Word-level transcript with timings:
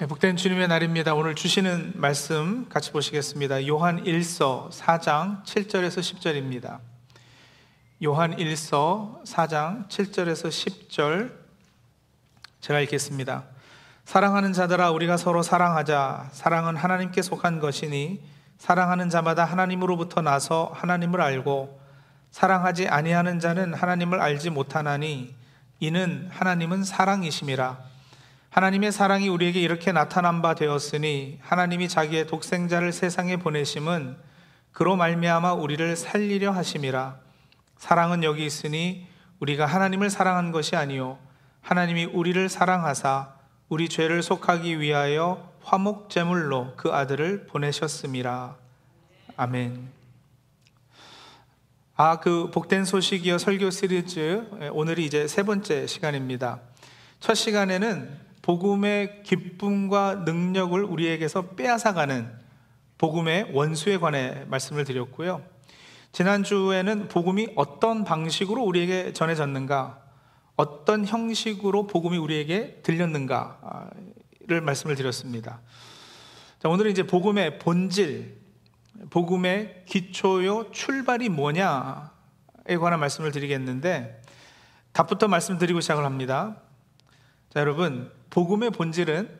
네, 0.00 0.06
복된 0.06 0.36
주님의 0.36 0.68
날입니다. 0.68 1.12
오늘 1.12 1.34
주시는 1.34 1.92
말씀 1.96 2.66
같이 2.70 2.90
보시겠습니다. 2.90 3.66
요한 3.66 4.02
1서 4.02 4.70
4장 4.70 5.44
7절에서 5.44 6.00
10절입니다. 6.00 6.78
요한 8.02 8.34
1서 8.34 9.22
4장 9.26 9.90
7절에서 9.90 10.48
10절 10.88 11.32
제가 12.62 12.80
읽겠습니다. 12.80 13.44
사랑하는 14.06 14.54
자들아 14.54 14.90
우리가 14.90 15.18
서로 15.18 15.42
사랑하자. 15.42 16.30
사랑은 16.32 16.76
하나님께 16.76 17.20
속한 17.20 17.60
것이니 17.60 18.22
사랑하는 18.56 19.10
자마다 19.10 19.44
하나님으로부터 19.44 20.22
나서 20.22 20.72
하나님을 20.76 21.20
알고 21.20 21.78
사랑하지 22.30 22.88
아니하는 22.88 23.38
자는 23.38 23.74
하나님을 23.74 24.18
알지 24.18 24.48
못하나니 24.48 25.34
이는 25.78 26.26
하나님은 26.32 26.84
사랑이심이라. 26.84 27.90
하나님의 28.50 28.90
사랑이 28.90 29.28
우리에게 29.28 29.60
이렇게 29.60 29.92
나타난 29.92 30.42
바 30.42 30.54
되었으니 30.54 31.38
하나님이 31.40 31.88
자기의 31.88 32.26
독생자를 32.26 32.92
세상에 32.92 33.36
보내심은 33.36 34.16
그로 34.72 34.96
말미암아 34.96 35.52
우리를 35.54 35.96
살리려 35.96 36.50
하심이라 36.50 37.16
사랑은 37.76 38.24
여기 38.24 38.44
있으니 38.44 39.06
우리가 39.38 39.66
하나님을 39.66 40.10
사랑한 40.10 40.50
것이 40.50 40.74
아니요 40.74 41.18
하나님이 41.62 42.06
우리를 42.06 42.48
사랑하사 42.48 43.34
우리 43.68 43.88
죄를 43.88 44.20
속하기 44.20 44.80
위하여 44.80 45.48
화목 45.62 46.10
제물로 46.10 46.74
그 46.76 46.92
아들을 46.92 47.46
보내셨음이라 47.46 48.56
아멘. 49.36 49.88
아, 51.94 52.18
그 52.18 52.50
복된 52.50 52.84
소식이여 52.84 53.38
설교 53.38 53.70
시리즈 53.70 54.44
오늘이 54.72 55.06
이제 55.06 55.28
세 55.28 55.44
번째 55.44 55.86
시간입니다. 55.86 56.60
첫 57.20 57.34
시간에는 57.34 58.29
복음의 58.50 59.22
기쁨과 59.22 60.24
능력을 60.26 60.82
우리에게서 60.82 61.50
빼앗아가는 61.50 62.32
복음의 62.98 63.52
원수에 63.52 63.98
관해 63.98 64.44
말씀을 64.48 64.82
드렸고요. 64.82 65.44
지난주에는 66.10 67.06
복음이 67.06 67.50
어떤 67.54 68.02
방식으로 68.02 68.64
우리에게 68.64 69.12
전해졌는가, 69.12 70.02
어떤 70.56 71.06
형식으로 71.06 71.86
복음이 71.86 72.18
우리에게 72.18 72.80
들렸는가를 72.82 74.60
말씀을 74.62 74.96
드렸습니다. 74.96 75.60
자, 76.58 76.68
오늘은 76.68 76.90
이제 76.90 77.04
복음의 77.04 77.60
본질, 77.60 78.36
복음의 79.10 79.84
기초요, 79.86 80.72
출발이 80.72 81.28
뭐냐에 81.28 82.08
관한 82.80 82.98
말씀을 82.98 83.30
드리겠는데, 83.30 84.20
답부터 84.90 85.28
말씀드리고 85.28 85.80
시작을 85.80 86.04
합니다. 86.04 86.56
자, 87.50 87.60
여러분, 87.60 88.10
복음의 88.30 88.70
본질은 88.70 89.38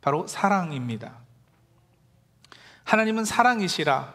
바로 0.00 0.26
사랑입니다. 0.26 1.18
하나님은 2.84 3.24
사랑이시라. 3.24 4.14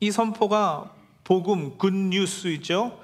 이 0.00 0.10
선포가 0.10 0.92
복음, 1.24 1.78
굿뉴스이죠. 1.78 3.00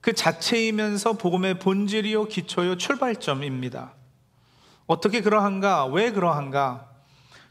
그 0.00 0.12
자체이면서 0.12 1.14
복음의 1.14 1.58
본질이요, 1.58 2.26
기초요, 2.26 2.76
출발점입니다. 2.76 3.92
어떻게 4.86 5.20
그러한가? 5.20 5.86
왜 5.86 6.12
그러한가? 6.12 6.88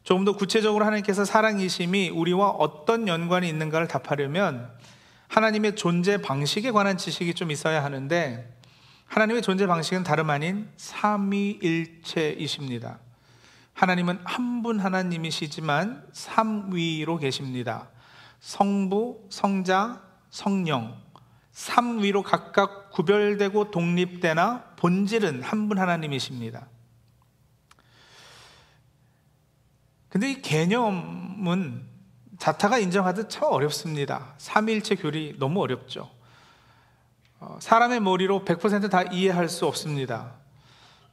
조금 0.03 0.25
더 0.25 0.35
구체적으로 0.35 0.85
하나님께서 0.85 1.25
사랑이심이 1.25 2.09
우리와 2.09 2.49
어떤 2.49 3.07
연관이 3.07 3.47
있는가를 3.49 3.87
답하려면 3.87 4.69
하나님의 5.27 5.75
존재 5.75 6.17
방식에 6.21 6.71
관한 6.71 6.97
지식이 6.97 7.33
좀 7.35 7.51
있어야 7.51 7.83
하는데 7.83 8.60
하나님의 9.11 9.41
존재 9.41 9.67
방식은 9.67 10.03
다름 10.05 10.29
아닌 10.29 10.69
삼위일체이십니다. 10.77 12.99
하나님은 13.73 14.21
한 14.23 14.61
분 14.61 14.79
하나님이시지만 14.79 16.07
삼위로 16.13 17.17
계십니다. 17.17 17.89
성부, 18.39 19.27
성자, 19.29 20.01
성령, 20.29 20.97
삼위로 21.51 22.23
각각 22.23 22.91
구별되고 22.91 23.71
독립되나 23.71 24.75
본질은 24.77 25.43
한 25.43 25.67
분 25.67 25.77
하나님이십니다. 25.79 26.67
근데 30.07 30.31
이 30.31 30.41
개념은 30.41 31.85
자타가 32.37 32.79
인정하듯 32.79 33.29
참 33.29 33.49
어렵습니다. 33.51 34.35
삼위일체 34.37 34.95
교리 34.95 35.35
너무 35.37 35.61
어렵죠. 35.61 36.09
어, 37.43 37.57
사람의 37.59 38.01
머리로 38.01 38.45
100%다 38.45 39.01
이해할 39.01 39.49
수 39.49 39.65
없습니다. 39.65 40.35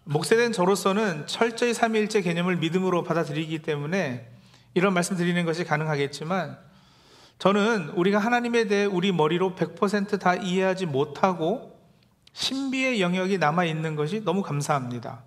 목세된 0.04 0.52
저로서는 0.52 1.26
철저히 1.26 1.72
삼위일체 1.72 2.20
개념을 2.20 2.56
믿음으로 2.56 3.02
받아들이기 3.02 3.60
때문에 3.60 4.28
이런 4.74 4.92
말씀 4.92 5.16
드리는 5.16 5.42
것이 5.46 5.64
가능하겠지만 5.64 6.58
저는 7.38 7.90
우리가 7.90 8.18
하나님에 8.18 8.66
대해 8.66 8.84
우리 8.84 9.10
머리로 9.10 9.54
100%다 9.54 10.34
이해하지 10.34 10.84
못하고 10.84 11.80
신비의 12.34 13.00
영역이 13.00 13.38
남아 13.38 13.64
있는 13.64 13.96
것이 13.96 14.22
너무 14.22 14.42
감사합니다. 14.42 15.24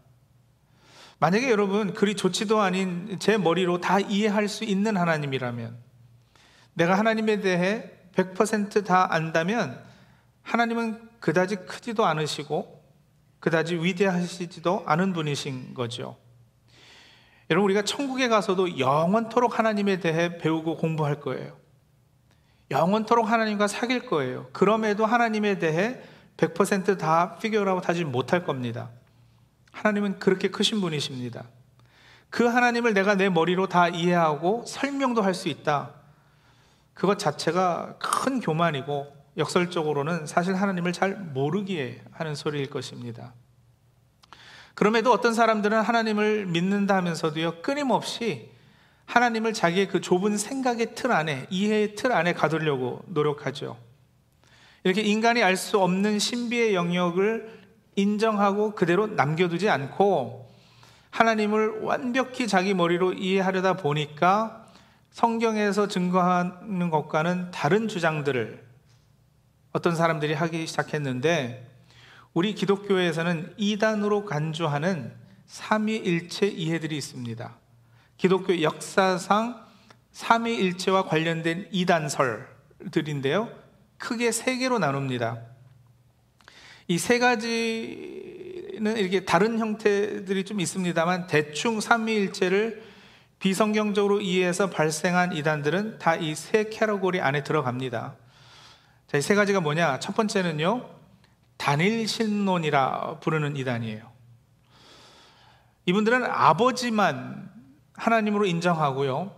만약에 1.17 1.49
여러분 1.49 1.95
그리 1.95 2.15
좋지도 2.15 2.61
아닌 2.61 3.17
제 3.19 3.37
머리로 3.37 3.81
다 3.81 3.99
이해할 3.99 4.47
수 4.47 4.65
있는 4.65 4.97
하나님이라면 4.97 5.77
내가 6.75 6.95
하나님에 6.95 7.41
대해 7.41 7.89
100%다 8.15 9.11
안다면 9.11 9.90
하나님은 10.51 11.09
그다지 11.21 11.55
크지도 11.65 12.05
않으시고 12.05 12.83
그다지 13.39 13.75
위대하시지도 13.77 14.83
않은 14.85 15.13
분이신 15.13 15.73
거죠. 15.73 16.17
여러분 17.49 17.65
우리가 17.65 17.83
천국에 17.83 18.27
가서도 18.27 18.77
영원토록 18.77 19.57
하나님에 19.57 20.01
대해 20.01 20.37
배우고 20.37 20.75
공부할 20.75 21.21
거예요. 21.21 21.57
영원토록 22.69 23.29
하나님과 23.29 23.67
사귈 23.67 24.07
거예요. 24.07 24.49
그럼에도 24.51 25.05
하나님에 25.05 25.57
대해 25.57 26.01
100%다 26.35 27.37
피규어라고 27.37 27.79
하지 27.79 28.03
못할 28.03 28.43
겁니다. 28.43 28.89
하나님은 29.71 30.19
그렇게 30.19 30.49
크신 30.49 30.81
분이십니다. 30.81 31.45
그 32.29 32.45
하나님을 32.45 32.93
내가 32.93 33.15
내 33.15 33.29
머리로 33.29 33.67
다 33.67 33.87
이해하고 33.87 34.65
설명도 34.67 35.21
할 35.21 35.33
수 35.33 35.47
있다. 35.47 35.93
그것 36.93 37.17
자체가 37.19 37.95
큰 37.99 38.41
교만이고 38.41 39.20
역설적으로는 39.37 40.25
사실 40.25 40.55
하나님을 40.55 40.93
잘 40.93 41.15
모르기에 41.15 42.01
하는 42.11 42.35
소리일 42.35 42.69
것입니다. 42.69 43.33
그럼에도 44.73 45.11
어떤 45.11 45.33
사람들은 45.33 45.81
하나님을 45.81 46.45
믿는다 46.47 46.95
하면서도요, 46.95 47.61
끊임없이 47.61 48.49
하나님을 49.05 49.53
자기의 49.53 49.87
그 49.87 50.01
좁은 50.01 50.37
생각의 50.37 50.95
틀 50.95 51.11
안에, 51.11 51.47
이해의 51.49 51.95
틀 51.95 52.11
안에 52.11 52.33
가두려고 52.33 53.03
노력하죠. 53.07 53.77
이렇게 54.83 55.01
인간이 55.01 55.43
알 55.43 55.57
수 55.57 55.79
없는 55.79 56.17
신비의 56.19 56.73
영역을 56.73 57.61
인정하고 57.95 58.73
그대로 58.73 59.07
남겨두지 59.07 59.69
않고 59.69 60.49
하나님을 61.11 61.81
완벽히 61.81 62.47
자기 62.47 62.73
머리로 62.73 63.13
이해하려다 63.13 63.75
보니까 63.77 64.65
성경에서 65.11 65.87
증거하는 65.89 66.89
것과는 66.89 67.51
다른 67.51 67.89
주장들을 67.89 68.70
어떤 69.71 69.95
사람들이 69.95 70.33
하기 70.33 70.67
시작했는데 70.67 71.67
우리 72.33 72.53
기독교에서는 72.55 73.53
이단으로 73.57 74.25
간주하는 74.25 75.13
삼위일체 75.45 76.47
이해들이 76.47 76.97
있습니다. 76.97 77.57
기독교 78.17 78.61
역사상 78.61 79.65
삼위일체와 80.11 81.05
관련된 81.05 81.67
이단설들인데요. 81.71 83.49
크게 83.97 84.31
세 84.31 84.57
개로 84.57 84.79
나눕니다. 84.79 85.39
이 86.87 86.97
세 86.97 87.19
가지는 87.19 88.97
이렇게 88.97 89.23
다른 89.23 89.59
형태들이 89.59 90.43
좀 90.43 90.59
있습니다만 90.59 91.27
대충 91.27 91.79
삼위일체를 91.79 92.83
비성경적으로 93.39 94.21
이해해서 94.21 94.69
발생한 94.69 95.33
이단들은 95.35 95.99
다 95.99 96.15
이 96.17 96.35
세 96.35 96.65
캐러고리 96.65 97.21
안에 97.21 97.43
들어갑니다. 97.43 98.15
자, 99.11 99.17
이 99.17 99.21
세 99.21 99.35
가지가 99.35 99.59
뭐냐? 99.59 99.99
첫 99.99 100.15
번째는요, 100.15 100.89
단일 101.57 102.07
신론이라 102.07 103.19
부르는 103.19 103.57
이단이에요. 103.57 104.09
이분들은 105.85 106.23
아버지만 106.23 107.51
하나님으로 107.95 108.45
인정하고요, 108.45 109.35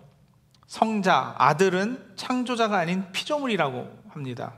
성자, 0.67 1.33
아들은 1.39 2.13
창조자가 2.15 2.77
아닌 2.77 3.11
피조물이라고 3.13 4.03
합니다. 4.09 4.53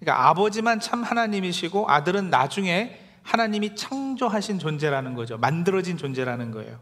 그러니까 0.00 0.28
아버지만 0.28 0.80
참 0.80 1.02
하나님이시고 1.02 1.88
아들은 1.88 2.28
나중에 2.28 3.00
하나님이 3.22 3.74
창조하신 3.74 4.58
존재라는 4.58 5.14
거죠. 5.14 5.38
만들어진 5.38 5.96
존재라는 5.96 6.50
거예요. 6.50 6.78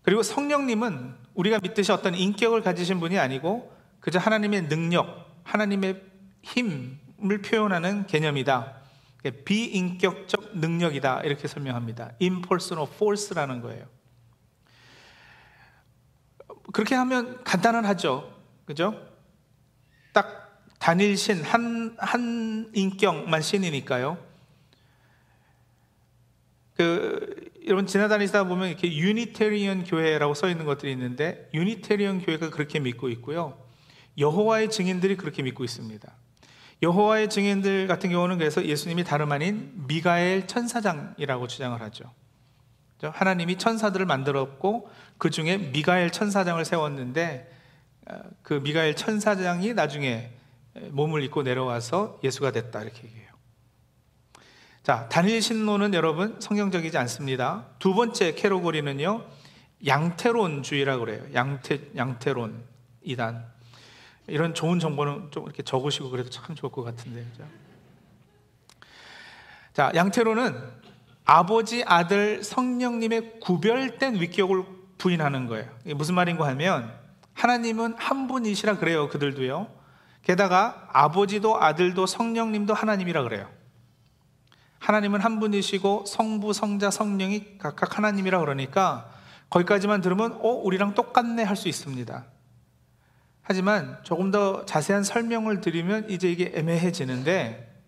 그리고 0.00 0.22
성령님은 0.22 1.14
우리가 1.34 1.58
믿듯이 1.58 1.92
어떤 1.92 2.14
인격을 2.14 2.62
가지신 2.62 3.00
분이 3.00 3.18
아니고 3.18 3.70
그저 4.00 4.18
하나님의 4.18 4.68
능력, 4.68 5.26
하나님의 5.44 6.15
힘을 6.46 7.42
표현하는 7.42 8.06
개념이다. 8.06 8.74
비인격적 9.44 10.58
능력이다. 10.58 11.22
이렇게 11.22 11.48
설명합니다. 11.48 12.12
impersonal 12.20 12.88
force라는 12.94 13.60
거예요. 13.60 13.86
그렇게 16.72 16.94
하면 16.94 17.42
간단은 17.42 17.84
하죠. 17.86 18.32
그죠? 18.64 18.94
딱 20.12 20.62
단일 20.78 21.16
신, 21.16 21.42
한, 21.42 21.96
한 21.98 22.70
인격만 22.74 23.42
신이니까요. 23.42 24.18
그, 26.76 27.50
여러분 27.66 27.86
지나다니다 27.86 28.44
보면 28.44 28.68
이렇게 28.68 28.94
유니테리언 28.94 29.84
교회라고 29.84 30.34
써 30.34 30.48
있는 30.48 30.64
것들이 30.66 30.92
있는데, 30.92 31.48
유니테리언 31.54 32.20
교회가 32.20 32.50
그렇게 32.50 32.78
믿고 32.78 33.08
있고요. 33.08 33.58
여호와의 34.18 34.70
증인들이 34.70 35.16
그렇게 35.16 35.42
믿고 35.42 35.64
있습니다. 35.64 36.12
여호와의 36.82 37.30
증인들 37.30 37.86
같은 37.86 38.10
경우는 38.10 38.38
그래서 38.38 38.64
예수님이 38.64 39.04
다름 39.04 39.32
아닌 39.32 39.72
미가엘 39.86 40.46
천사장이라고 40.46 41.46
주장을 41.46 41.80
하죠. 41.80 42.12
하나님이 43.02 43.56
천사들을 43.56 44.04
만들었고 44.06 44.90
그 45.18 45.30
중에 45.30 45.58
미가엘 45.58 46.10
천사장을 46.10 46.62
세웠는데 46.64 47.52
어, 48.08 48.18
그 48.42 48.54
미가엘 48.54 48.94
천사장이 48.96 49.74
나중에 49.74 50.30
몸을 50.90 51.22
입고 51.24 51.42
내려와서 51.42 52.20
예수가 52.22 52.52
됐다 52.52 52.82
이렇게 52.82 53.04
얘기해요. 53.04 53.26
자, 54.82 55.08
단일 55.08 55.42
신론은 55.42 55.94
여러분 55.94 56.36
성경적이지 56.38 56.96
않습니다. 56.98 57.66
두 57.78 57.94
번째 57.94 58.34
캐로고리는요. 58.34 59.24
양태론주의라고 59.84 61.04
그래요. 61.04 61.24
양태 61.34 61.80
양태론 61.96 62.62
이단. 63.02 63.55
이런 64.28 64.54
좋은 64.54 64.78
정보는 64.78 65.28
좀 65.30 65.44
이렇게 65.44 65.62
적으시고 65.62 66.10
그래도 66.10 66.30
참 66.30 66.54
좋을 66.54 66.72
것 66.72 66.82
같은데. 66.82 67.24
그죠? 67.32 67.44
자, 69.72 69.92
양태론은 69.94 70.86
아버지, 71.24 71.84
아들, 71.86 72.42
성령님의 72.42 73.40
구별된 73.40 74.14
위격을 74.20 74.64
부인하는 74.98 75.46
거예요. 75.46 75.68
이게 75.84 75.94
무슨 75.94 76.14
말인가 76.14 76.46
하면 76.48 76.92
하나님은 77.34 77.94
한 77.98 78.26
분이시라 78.28 78.78
그래요. 78.78 79.08
그들도요. 79.08 79.68
게다가 80.22 80.88
아버지도 80.92 81.62
아들도 81.62 82.06
성령님도 82.06 82.74
하나님이라 82.74 83.22
그래요. 83.22 83.48
하나님은 84.78 85.20
한 85.20 85.40
분이시고 85.40 86.04
성부, 86.06 86.52
성자, 86.52 86.90
성령이 86.90 87.58
각각 87.58 87.98
하나님이라 87.98 88.40
그러니까 88.40 89.10
거기까지만 89.50 90.00
들으면 90.00 90.32
어, 90.40 90.48
우리랑 90.48 90.94
똑같네 90.94 91.42
할 91.42 91.56
수 91.56 91.68
있습니다. 91.68 92.24
하지만 93.48 93.96
조금 94.02 94.32
더 94.32 94.64
자세한 94.64 95.04
설명을 95.04 95.60
드리면 95.60 96.10
이제 96.10 96.28
이게 96.28 96.50
애매해지는데 96.52 97.80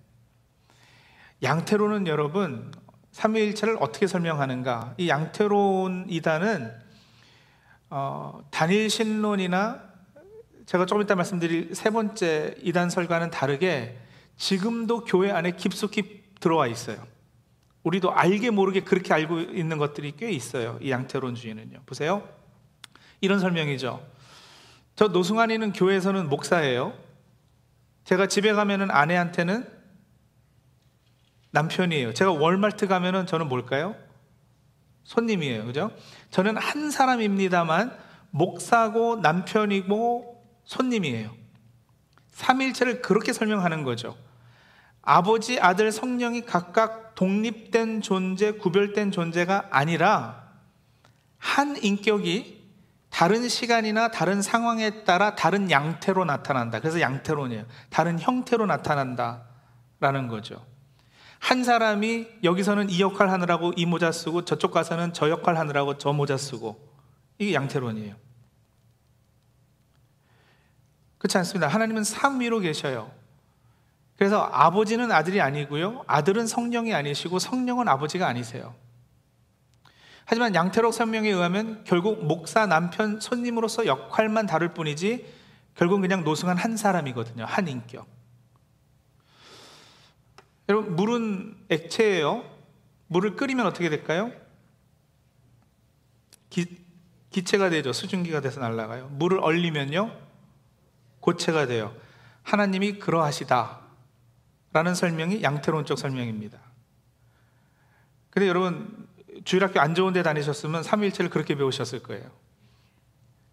양태로는 1.43 2.07
여러분 2.07 2.71
삼위일체를 3.11 3.77
어떻게 3.81 4.07
설명하는가? 4.07 4.95
이 4.99 5.09
양태론 5.09 6.07
이단은 6.11 6.73
어, 7.91 8.41
단일 8.53 8.89
신론이나 8.89 9.83
제가 10.65 10.87
조금 10.87 11.03
이따 11.03 11.17
말씀드릴 11.17 11.75
세 11.75 11.91
번째 11.91 12.55
이단 12.63 12.89
설과는 12.89 13.33
다르게 13.33 13.99
지금도 14.37 15.07
교회 15.07 15.33
안에 15.33 15.53
깊숙이 15.57 16.23
들어와 16.39 16.69
있어요. 16.69 17.05
우리도 17.83 18.13
알게 18.13 18.51
모르게 18.51 18.83
그렇게 18.83 19.13
알고 19.13 19.41
있는 19.41 19.79
것들이 19.79 20.15
꽤 20.17 20.31
있어요. 20.31 20.79
이 20.81 20.93
양태론주의는요. 20.93 21.81
보세요. 21.85 22.29
이런 23.21 23.41
설명이죠. 23.41 24.18
저 24.99 25.07
노승환이는 25.07 25.75
교회에서는 25.75 26.29
목사예요. 26.29 26.93
제가 28.03 28.27
집에 28.27 28.53
가면은 28.53 28.91
아내한테는 28.91 29.65
남편이에요. 31.53 32.15
제가 32.15 32.33
월마트 32.33 32.89
가면은 32.89 33.25
저는 33.25 33.49
뭘까요? 33.49 33.95
손님이에요. 35.05 35.67
그죠? 35.67 35.93
저는 36.31 36.57
한 36.57 36.91
사람입니다만 36.91 37.97
목사고 38.31 39.21
남편이고 39.21 40.45
손님이에요. 40.65 41.33
삼일체를 42.33 43.01
그렇게 43.01 43.33
설명하는 43.33 43.85
거죠. 43.85 44.17
아버지, 45.01 45.61
아들, 45.61 45.93
성령이 45.93 46.41
각각 46.45 47.15
독립된 47.15 48.03
존재, 48.03 48.51
구별된 48.51 49.13
존재가 49.13 49.69
아니라 49.71 50.55
한 51.37 51.77
인격이 51.77 52.58
다른 53.11 53.49
시간이나 53.49 54.11
다른 54.11 54.43
상황에 54.43 55.05
따라 55.05 55.35
다른 55.35 55.71
양태로 55.71 56.25
나타난다. 56.25 56.81
그래서 56.81 57.01
양태론이에요. 57.01 57.65
다른 57.91 58.19
형태로 58.19 58.67
나타난다. 58.67 59.45
라는 60.01 60.29
거죠. 60.29 60.65
한 61.41 61.65
사람이 61.65 62.27
여기서는 62.45 62.91
이 62.91 63.01
역할 63.01 63.31
하느라고 63.31 63.73
이 63.77 63.87
모자 63.87 64.13
쓰고 64.13 64.45
저쪽 64.45 64.73
가서는 64.73 65.13
저 65.13 65.31
역할 65.31 65.57
하느라고 65.57 65.99
저 65.99 66.13
모자 66.13 66.37
쓰고 66.37 66.81
이게 67.39 67.55
양태론이에요. 67.55 68.15
그렇지 71.19 71.39
않습니다. 71.39 71.69
하나님은 71.69 72.05
삼위로 72.05 72.61
계셔요. 72.61 73.11
그래서 74.17 74.43
아버지는 74.53 75.13
아들이 75.13 75.41
아니고요. 75.41 76.05
아들은 76.07 76.47
성령이 76.47 76.95
아니시고 76.95 77.39
성령은 77.39 77.89
아버지가 77.89 78.27
아니세요. 78.27 78.75
하지만 80.31 80.55
양태록 80.55 80.93
설명에 80.93 81.31
의하면 81.31 81.83
결국 81.85 82.23
목사 82.23 82.67
남편 82.67 83.19
손님으로서 83.19 83.87
역할만 83.87 84.45
다를 84.45 84.75
뿐이지 84.75 85.27
결국 85.75 86.03
그냥 86.03 86.23
노승한 86.23 86.59
한 86.59 86.77
사람이거든요. 86.77 87.47
한 87.47 87.67
인격. 87.67 88.07
여러분 90.69 90.97
물은 90.97 91.57
액체예요. 91.71 92.45
물을 93.07 93.37
끓이면 93.37 93.65
어떻게 93.65 93.89
될까요? 93.89 94.31
기, 96.51 96.77
기체가 97.31 97.71
되죠. 97.71 97.95
수증기가 97.95 98.43
돼서 98.43 98.61
날아가요. 98.61 99.09
물을 99.13 99.39
얼리면요. 99.41 100.15
고체가 101.21 101.69
돼요. 101.69 101.97
하나님이 102.43 102.99
그러하시다. 102.99 103.81
라는 104.75 104.95
설명이 104.95 105.43
양태론적 105.43 105.99
설명입니다. 105.99 106.61
근데 108.29 108.47
여러분 108.47 109.08
주일학교 109.49 109.81
안 109.81 109.95
좋은 109.95 110.13
데 110.13 110.23
다니셨으면 110.23 110.83
삼일체를 110.83 111.31
그렇게 111.31 111.55
배우셨을 111.55 112.03
거예요. 112.03 112.31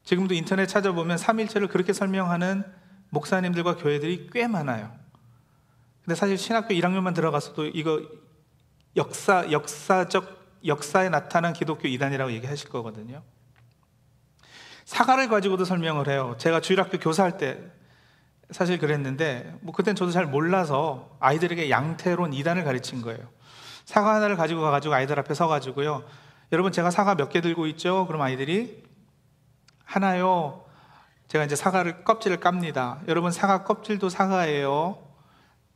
지금도 0.03 0.33
인터넷 0.33 0.65
찾아보면 0.65 1.17
삼일체를 1.17 1.69
그렇게 1.69 1.93
설명하는 1.93 2.65
목사님들과 3.11 3.77
교회들이 3.77 4.29
꽤 4.33 4.45
많아요. 4.45 4.91
근데 6.03 6.15
사실 6.15 6.37
신학교 6.37 6.73
1학년만 6.73 7.15
들어가서도 7.15 7.67
이거 7.67 8.01
역사, 8.97 9.49
역사적, 9.49 10.59
역사에 10.65 11.07
나타난 11.07 11.53
기독교 11.53 11.87
이단이라고 11.87 12.33
얘기하실 12.33 12.67
거거든요. 12.71 13.23
사과를 14.83 15.29
가지고도 15.29 15.63
설명을 15.63 16.09
해요. 16.09 16.35
제가 16.37 16.59
주일학교 16.59 16.99
교사할 16.99 17.37
때 17.37 17.57
사실 18.51 18.79
그랬는데, 18.79 19.59
뭐 19.61 19.73
그땐 19.73 19.95
저도 19.95 20.11
잘 20.11 20.25
몰라서 20.25 21.15
아이들에게 21.21 21.69
양태론 21.69 22.33
이단을 22.33 22.65
가르친 22.65 23.01
거예요. 23.01 23.34
사과 23.85 24.15
하나를 24.15 24.35
가지고 24.35 24.61
가가지고 24.61 24.93
아이들 24.93 25.17
앞에 25.19 25.33
서가지고요. 25.33 26.03
여러분 26.51 26.71
제가 26.71 26.91
사과 26.91 27.15
몇 27.15 27.29
개 27.29 27.41
들고 27.41 27.67
있죠? 27.67 28.05
그럼 28.07 28.21
아이들이 28.21 28.83
하나요. 29.83 30.65
제가 31.27 31.43
이제 31.45 31.55
사과를 31.55 32.03
껍질을 32.03 32.39
깝니다. 32.39 33.01
여러분 33.07 33.31
사과 33.31 33.63
껍질도 33.63 34.09
사과예요. 34.09 34.97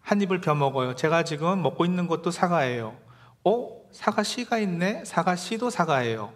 한 0.02 0.22
입을 0.22 0.42
벼 0.42 0.56
먹어요. 0.56 0.96
제가 0.96 1.24
지금 1.24 1.62
먹고 1.62 1.86
있는 1.86 2.08
것도 2.08 2.32
사과예요. 2.32 2.96
어? 3.44 3.80
사과 3.92 4.24
씨가 4.24 4.60
있네. 4.60 5.06
사과 5.06 5.36
씨도 5.36 5.70
사과예요. 5.70 6.32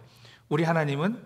우리 0.50 0.64
하나님은 0.64 1.24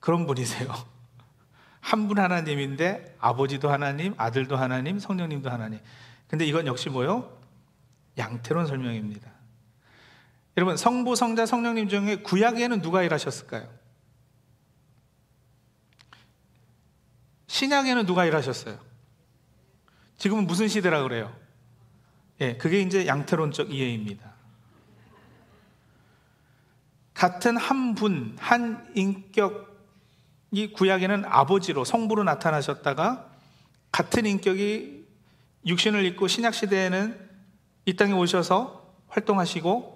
그런 0.00 0.26
분이세요. 0.26 0.68
한 1.80 2.08
분 2.08 2.18
하나님인데 2.18 3.16
아버지도 3.20 3.70
하나님, 3.70 4.14
아들도 4.16 4.56
하나님, 4.56 4.98
성령님도 4.98 5.50
하나님. 5.50 5.80
근데 6.28 6.46
이건 6.46 6.66
역시 6.66 6.88
뭐요? 6.88 7.30
양태론 8.16 8.66
설명입니다. 8.66 9.30
여러분 10.56 10.76
성부, 10.76 11.16
성자, 11.16 11.46
성령님 11.46 11.88
중에 11.88 12.16
구약에는 12.16 12.80
누가 12.80 13.02
일하셨을까요? 13.02 13.68
신약에는 17.48 18.06
누가 18.06 18.24
일하셨어요? 18.24 18.78
지금은 20.16 20.46
무슨 20.46 20.68
시대라 20.68 21.02
그래요? 21.02 21.34
예, 22.40 22.56
그게 22.56 22.80
이제 22.80 23.06
양태론적 23.06 23.72
이해입니다. 23.72 24.32
같은 27.14 27.56
한 27.56 27.94
분, 27.94 28.36
한 28.40 28.90
인격이 28.94 30.72
구약에는 30.74 31.24
아버지로 31.26 31.84
성부로 31.84 32.24
나타나셨다가 32.24 33.30
같은 33.92 34.26
인격이 34.26 35.04
육신을 35.66 36.04
입고 36.06 36.26
신약 36.26 36.54
시대에는 36.54 37.30
이 37.86 37.94
땅에 37.94 38.12
오셔서 38.12 38.94
활동하시고 39.08 39.93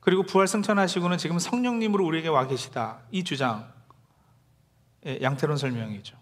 그리고 0.00 0.22
부활 0.22 0.48
승천하시고는 0.48 1.18
지금 1.18 1.38
성령님으로 1.38 2.04
우리에게 2.06 2.28
와 2.28 2.46
계시다. 2.46 3.00
이 3.10 3.22
주장. 3.22 3.72
양태론 5.04 5.56
설명이죠. 5.56 6.16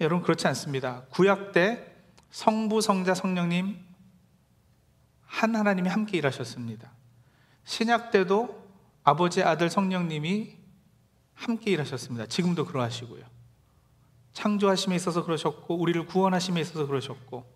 여러분 0.00 0.22
그렇지 0.22 0.46
않습니다. 0.48 1.04
구약 1.10 1.52
때 1.52 1.94
성부, 2.30 2.80
성자, 2.80 3.14
성령님 3.14 3.78
한 5.24 5.56
하나님이 5.56 5.88
함께 5.88 6.18
일하셨습니다. 6.18 6.90
신약 7.64 8.10
때도 8.10 8.66
아버지, 9.04 9.42
아들, 9.42 9.70
성령님이 9.70 10.56
함께 11.34 11.70
일하셨습니다. 11.70 12.26
지금도 12.26 12.66
그러하시고요. 12.66 13.24
창조하심에 14.32 14.94
있어서 14.96 15.24
그러셨고 15.24 15.76
우리를 15.76 16.06
구원하심에 16.06 16.60
있어서 16.60 16.86
그러셨고 16.86 17.55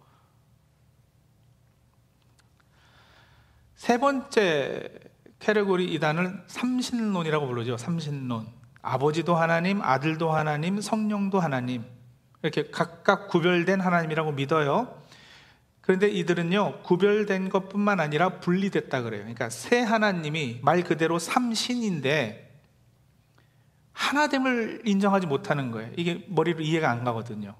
세 3.81 3.97
번째 3.97 4.91
캐러고리 5.39 5.95
이단을 5.95 6.45
삼신론이라고 6.49 7.47
부르죠. 7.47 7.79
삼신론. 7.79 8.47
아버지도 8.83 9.35
하나님, 9.37 9.81
아들도 9.81 10.31
하나님, 10.31 10.83
성령도 10.83 11.41
하나님. 11.41 11.87
이렇게 12.43 12.71
각각 12.71 13.29
구별된 13.29 13.81
하나님이라고 13.81 14.33
믿어요. 14.33 15.03
그런데 15.81 16.11
이들은요, 16.11 16.83
구별된 16.83 17.49
것 17.49 17.71
뿐만 17.71 18.01
아니라 18.01 18.41
분리됐다 18.41 19.01
그래요. 19.01 19.23
그러니까 19.23 19.49
새 19.49 19.81
하나님이 19.81 20.61
말 20.63 20.85
그대로 20.85 21.19
삼신인데 21.19 22.61
하나됨을 23.93 24.83
인정하지 24.85 25.27
못하는 25.27 25.71
거예요. 25.71 25.91
이게 25.97 26.27
머리로 26.29 26.61
이해가 26.61 26.91
안 26.91 27.03
가거든요. 27.03 27.55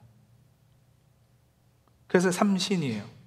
그래서 2.09 2.31
삼신이에요. 2.31 3.20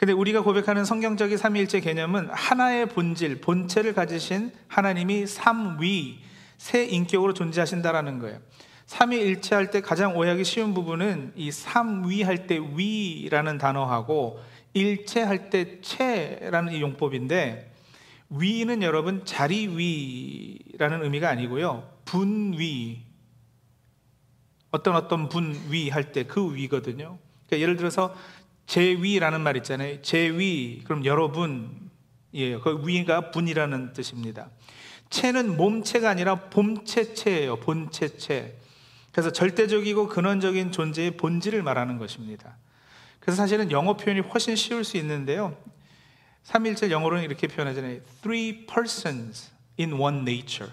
근데 0.00 0.14
우리가 0.14 0.40
고백하는 0.40 0.86
성경적인 0.86 1.36
삼위일체 1.36 1.80
개념은 1.80 2.30
하나의 2.30 2.88
본질, 2.88 3.42
본체를 3.42 3.92
가지신 3.92 4.50
하나님이 4.66 5.26
삼위, 5.26 6.20
새 6.56 6.86
인격으로 6.86 7.34
존재하신다라는 7.34 8.18
거예요. 8.18 8.38
삼위일체 8.86 9.54
할 9.54 9.70
때 9.70 9.82
가장 9.82 10.16
오해하기 10.16 10.42
쉬운 10.44 10.72
부분은 10.72 11.34
이 11.36 11.50
삼위 11.50 12.22
할 12.22 12.46
때 12.46 12.58
위라는 12.58 13.58
단어하고 13.58 14.40
일체 14.72 15.20
할 15.20 15.50
때 15.50 15.82
체라는 15.82 16.72
이 16.72 16.80
용법인데 16.80 17.70
위는 18.30 18.82
여러분 18.82 19.26
자리 19.26 19.66
위라는 19.68 21.04
의미가 21.04 21.28
아니고요. 21.28 21.86
분위 22.06 23.02
어떤 24.70 24.96
어떤 24.96 25.28
분위 25.28 25.90
할 25.90 26.10
때 26.12 26.24
그 26.24 26.54
위거든요. 26.54 27.18
그러니까 27.46 27.62
예를 27.62 27.76
들어서 27.76 28.14
제위라는 28.70 29.40
말 29.40 29.56
있잖아요. 29.56 30.00
제위 30.00 30.82
그럼 30.84 31.04
여러분이에요. 31.04 32.60
그 32.62 32.80
위가 32.86 33.32
분이라는 33.32 33.94
뜻입니다. 33.94 34.48
체는 35.10 35.56
몸체가 35.56 36.08
아니라 36.08 36.36
봄체체예요. 36.50 37.56
본체체. 37.56 38.56
그래서 39.10 39.32
절대적이고 39.32 40.06
근원적인 40.06 40.70
존재의 40.70 41.16
본질을 41.16 41.64
말하는 41.64 41.98
것입니다. 41.98 42.58
그래서 43.18 43.38
사실은 43.42 43.72
영어 43.72 43.96
표현이 43.96 44.20
훨씬 44.20 44.54
쉬울 44.54 44.84
수 44.84 44.96
있는데요. 44.98 45.56
삼일체 46.44 46.92
영어로는 46.92 47.24
이렇게 47.24 47.48
표현하잖아요. 47.48 48.00
Three 48.22 48.66
persons 48.66 49.50
in 49.80 49.94
one 49.94 50.18
nature. 50.18 50.72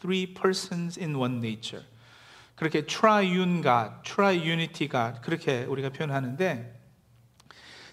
Three 0.00 0.32
persons 0.32 0.98
in 0.98 1.14
one 1.14 1.36
nature. 1.36 1.84
그렇게 2.54 2.86
triune 2.86 3.62
God, 3.62 3.96
triunity 4.02 4.88
God 4.88 5.20
그렇게 5.20 5.64
우리가 5.64 5.90
표현하는데 5.90 6.77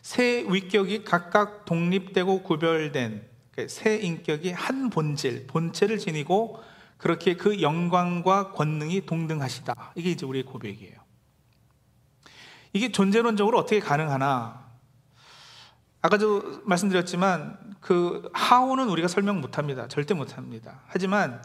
세 0.06 0.46
위격이 0.48 1.04
각각 1.04 1.66
독립되고 1.66 2.44
구별된 2.44 3.28
그세 3.56 3.96
인격이 3.96 4.52
한 4.52 4.92
본질, 4.92 5.48
본체를 5.48 5.98
지니고 5.98 6.62
그렇게 7.00 7.36
그 7.36 7.60
영광과 7.64 8.52
권능이 8.52 9.08
동등하시다. 9.08 9.94
이게 9.96 10.12
이제 10.12 10.28
우리의 10.28 10.46
고백이에요. 10.46 10.94
이게 12.74 12.92
존재론적으로 12.92 13.58
어떻게 13.58 13.80
가능하나? 13.80 14.68
아까도 16.04 16.62
말씀드렸지만 16.66 17.58
그 17.82 18.30
how는 18.38 18.90
우리가 18.90 19.08
설명 19.08 19.42
못 19.42 19.58
합니다. 19.58 19.88
절대 19.88 20.14
못 20.14 20.38
합니다. 20.38 20.82
하지만 20.86 21.42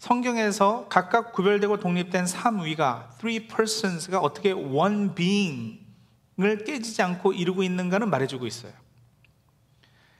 성경에서 0.00 0.88
각각 0.88 1.32
구별되고 1.32 1.78
독립된 1.78 2.26
삼위가 2.26 3.10
three 3.20 3.46
persons가 3.46 4.18
어떻게 4.18 4.50
one 4.50 5.14
being 5.14 5.79
을 6.42 6.64
깨지지 6.64 7.02
않고 7.02 7.32
이루고 7.32 7.62
있는가는 7.62 8.08
말해주고 8.08 8.46
있어요. 8.46 8.72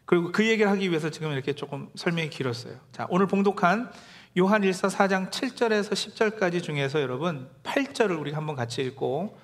그리고 0.05 0.33
그 0.33 0.47
얘기를 0.47 0.71
하기 0.73 0.91
위해서 0.91 1.09
지금 1.11 1.33
이렇게 1.33 1.53
조금 1.53 1.89
설명이 1.95 2.31
길었어요. 2.31 2.75
자, 2.91 3.07
오늘 3.11 3.27
봉독한 3.27 3.93
요한 4.39 4.63
1서 4.63 4.91
4장 4.91 5.31
7절에서 5.31 5.93
10절까지 5.93 6.63
중에서 6.63 7.01
여러분 7.01 7.49
8절을 7.63 8.19
우리 8.19 8.33
한번 8.33 8.57
같이 8.57 8.83
읽고 8.83 9.39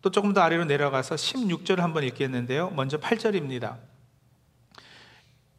또 0.00 0.10
조금 0.10 0.32
더 0.32 0.40
아래로 0.40 0.64
내려가서 0.64 1.14
16절을 1.14 1.78
한번 1.78 2.04
읽겠는데요. 2.04 2.70
먼저 2.70 2.98
8절입니다. 2.98 3.78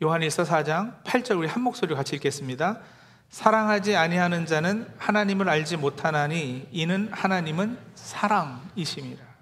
요한 0.01 0.21
1서 0.21 0.45
4장 0.45 1.03
8절 1.03 1.37
우리 1.37 1.47
한 1.47 1.61
목소리로 1.63 1.95
같이 1.95 2.15
읽겠습니다. 2.17 2.81
사랑하지 3.29 3.95
아니하는 3.95 4.45
자는 4.45 4.87
하나님을 4.97 5.49
알지 5.49 5.77
못하나니 5.77 6.67
이는 6.71 7.09
하나님은 7.11 7.79
사랑이심이라. 7.95 9.32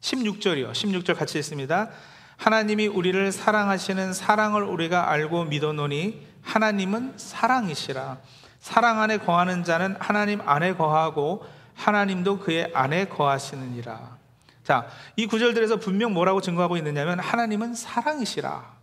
16절이요. 0.00 0.72
16절 0.72 1.16
같이 1.16 1.38
읽습니다. 1.38 1.90
하나님이 2.36 2.86
우리를 2.86 3.32
사랑하시는 3.32 4.12
사랑을 4.12 4.62
우리가 4.62 5.10
알고 5.10 5.44
믿어노니 5.44 6.26
하나님은 6.42 7.14
사랑이시라. 7.16 8.18
사랑 8.60 9.00
안에 9.00 9.18
거하는 9.18 9.64
자는 9.64 9.96
하나님 9.98 10.40
안에 10.48 10.74
거하고 10.74 11.44
하나님도 11.74 12.40
그의 12.40 12.70
안에 12.74 13.06
거하시느니라. 13.06 14.18
자, 14.62 14.86
이 15.16 15.26
구절들에서 15.26 15.76
분명 15.76 16.12
뭐라고 16.12 16.40
증거하고 16.40 16.76
있느냐면 16.76 17.18
하나님은 17.18 17.74
사랑이시라. 17.74 18.76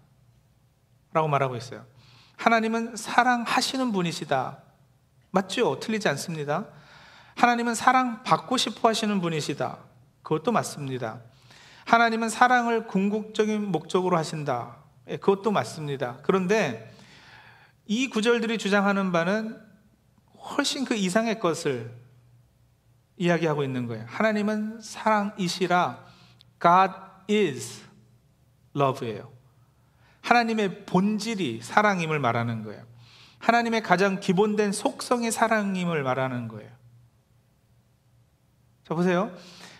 라고 1.13 1.27
말하고 1.27 1.55
있어요. 1.55 1.85
하나님은 2.37 2.95
사랑하시는 2.97 3.91
분이시다. 3.91 4.57
맞죠? 5.31 5.79
틀리지 5.79 6.09
않습니다. 6.09 6.65
하나님은 7.35 7.75
사랑 7.75 8.23
받고 8.23 8.57
싶어 8.57 8.89
하시는 8.89 9.21
분이시다. 9.21 9.77
그것도 10.25 10.51
맞습니다. 10.51 11.21
하나님은 11.85 12.29
사랑을 12.29 12.87
궁극적인 12.87 13.71
목적으로 13.71 14.17
하신다. 14.17 14.77
예, 15.07 15.17
그것도 15.17 15.51
맞습니다. 15.51 16.17
그런데 16.23 16.91
이 17.85 18.09
구절들이 18.09 18.57
주장하는 18.57 19.11
바는 19.11 19.61
훨씬 20.57 20.83
그 20.83 20.95
이상의 20.95 21.39
것을 21.39 21.95
이야기하고 23.17 23.63
있는 23.63 23.85
거예요. 23.85 24.03
하나님은 24.07 24.81
사랑이시라 24.81 26.03
God 26.59 26.93
is 27.29 27.83
love예요. 28.75 29.31
하나님의 30.21 30.87
본질이 30.87 31.61
사랑임을 31.61 32.17
말하는 32.17 32.63
거예요. 32.63 32.83
하나님의 33.37 33.83
가장 33.83 34.19
기본된 34.19 34.71
속성이 34.71 35.29
사랑임을 35.29 36.01
말하는 36.01 36.47
거예요. 36.47 36.71
자, 38.87 38.95
보세요. 38.95 39.31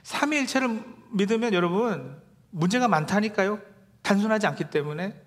삼위일체를 0.05 0.83
믿으면 1.13 1.55
여러분, 1.55 2.21
문제가 2.51 2.87
많다니까요. 2.87 3.59
단순하지 4.03 4.45
않기 4.45 4.69
때문에. 4.69 5.19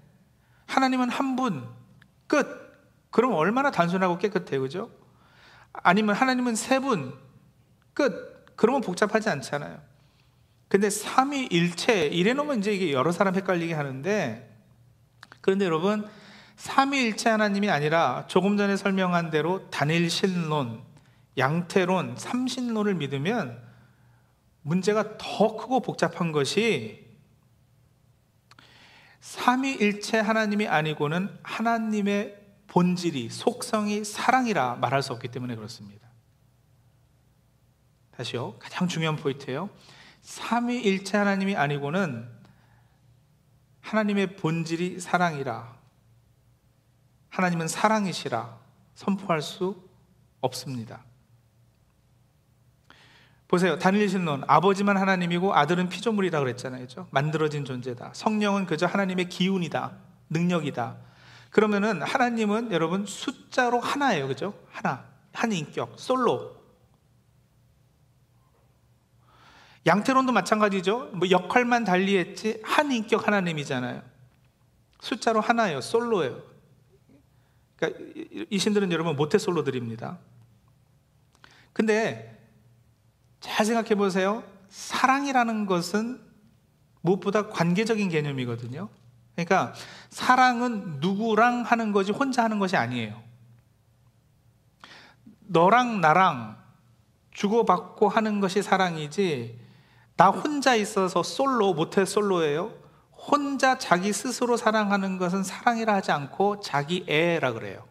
하나님은 0.66 1.10
한 1.10 1.34
분, 1.34 1.68
끝. 2.28 2.46
그럼 3.10 3.32
얼마나 3.34 3.72
단순하고 3.72 4.18
깨끗해요. 4.18 4.60
그죠? 4.60 4.90
아니면 5.72 6.14
하나님은 6.14 6.54
세 6.54 6.78
분, 6.78 7.12
끝. 7.92 8.46
그러면 8.54 8.80
복잡하지 8.80 9.28
않잖아요. 9.28 9.80
근데 10.68 10.90
삼위일체, 10.90 12.06
이래 12.06 12.32
놓으면 12.34 12.60
이제 12.60 12.72
이게 12.72 12.92
여러 12.92 13.10
사람 13.10 13.34
헷갈리게 13.34 13.74
하는데, 13.74 14.48
그런데 15.40 15.64
여러분, 15.64 16.08
삼위일체 16.54 17.30
하나님이 17.30 17.68
아니라 17.68 18.26
조금 18.28 18.56
전에 18.56 18.76
설명한 18.76 19.30
대로 19.30 19.68
단일신론, 19.70 20.82
양태론, 21.36 22.14
삼신론을 22.16 22.94
믿으면 22.94 23.67
문제가 24.62 25.16
더 25.18 25.56
크고 25.56 25.80
복잡한 25.80 26.32
것이 26.32 27.06
삼위일체 29.20 30.18
하나님이 30.18 30.66
아니고는 30.68 31.38
하나님의 31.42 32.38
본질이 32.66 33.30
속성이 33.30 34.04
사랑이라 34.04 34.76
말할 34.76 35.02
수 35.02 35.12
없기 35.12 35.28
때문에 35.28 35.56
그렇습니다. 35.56 36.08
다시요. 38.16 38.58
가장 38.58 38.88
중요한 38.88 39.16
포인트예요. 39.16 39.70
삼위일체 40.22 41.16
하나님이 41.16 41.56
아니고는 41.56 42.28
하나님의 43.80 44.36
본질이 44.36 45.00
사랑이라 45.00 45.78
하나님은 47.30 47.68
사랑이시라 47.68 48.58
선포할 48.94 49.40
수 49.40 49.88
없습니다. 50.40 51.04
보세요. 53.48 53.78
다니엘 53.78 54.10
신론 54.10 54.44
아버지만 54.46 54.98
하나님이고 54.98 55.54
아들은 55.54 55.88
피조물이다 55.88 56.38
그랬잖아요. 56.38 56.80
그렇죠? 56.80 57.08
만들어진 57.10 57.64
존재다. 57.64 58.12
성령은 58.12 58.66
그저 58.66 58.84
하나님의 58.84 59.30
기운이다. 59.30 59.96
능력이다. 60.28 60.96
그러면은 61.50 62.02
하나님은 62.02 62.72
여러분 62.72 63.06
숫자로 63.06 63.80
하나예요. 63.80 64.28
그죠? 64.28 64.52
하나. 64.70 65.06
한 65.32 65.50
인격. 65.52 65.94
솔로. 65.96 66.58
양태론도 69.86 70.32
마찬가지죠. 70.32 71.12
뭐 71.14 71.30
역할만 71.30 71.84
달리했지 71.84 72.60
한 72.62 72.92
인격 72.92 73.26
하나님이잖아요. 73.26 74.02
숫자로 75.00 75.40
하나예요. 75.40 75.80
솔로예요. 75.80 76.42
그러니까 77.76 78.04
이 78.50 78.58
신들은 78.58 78.92
여러분 78.92 79.16
모태솔로들입니다. 79.16 80.18
근데 81.72 82.37
잘 83.40 83.64
생각해 83.66 83.94
보세요. 83.94 84.42
사랑이라는 84.68 85.66
것은 85.66 86.20
무엇보다 87.00 87.48
관계적인 87.48 88.08
개념이거든요. 88.08 88.88
그러니까 89.34 89.72
사랑은 90.10 90.98
누구랑 91.00 91.62
하는 91.62 91.92
것이 91.92 92.12
혼자 92.12 92.42
하는 92.42 92.58
것이 92.58 92.76
아니에요. 92.76 93.22
너랑 95.46 96.00
나랑 96.00 96.56
주고받고 97.32 98.08
하는 98.08 98.40
것이 98.40 98.62
사랑이지 98.62 99.58
나 100.16 100.30
혼자 100.30 100.74
있어서 100.74 101.22
솔로 101.22 101.72
모태 101.72 102.04
솔로예요. 102.04 102.74
혼자 103.12 103.78
자기 103.78 104.12
스스로 104.12 104.56
사랑하는 104.56 105.18
것은 105.18 105.44
사랑이라 105.44 105.94
하지 105.94 106.10
않고 106.12 106.60
자기 106.60 107.04
애라 107.08 107.52
그래요. 107.52 107.87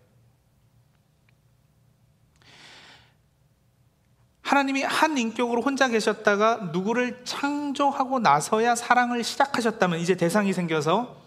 하나님이 4.48 4.84
한 4.84 5.18
인격으로 5.18 5.62
혼자 5.62 5.89
계셨다가 5.89 6.70
누구를 6.72 7.25
창조하고 7.25 8.20
나서야 8.20 8.75
사랑을 8.75 9.22
시작하셨다면 9.22 10.00
이제 10.00 10.16
대상이 10.16 10.54
생겨서 10.54 11.18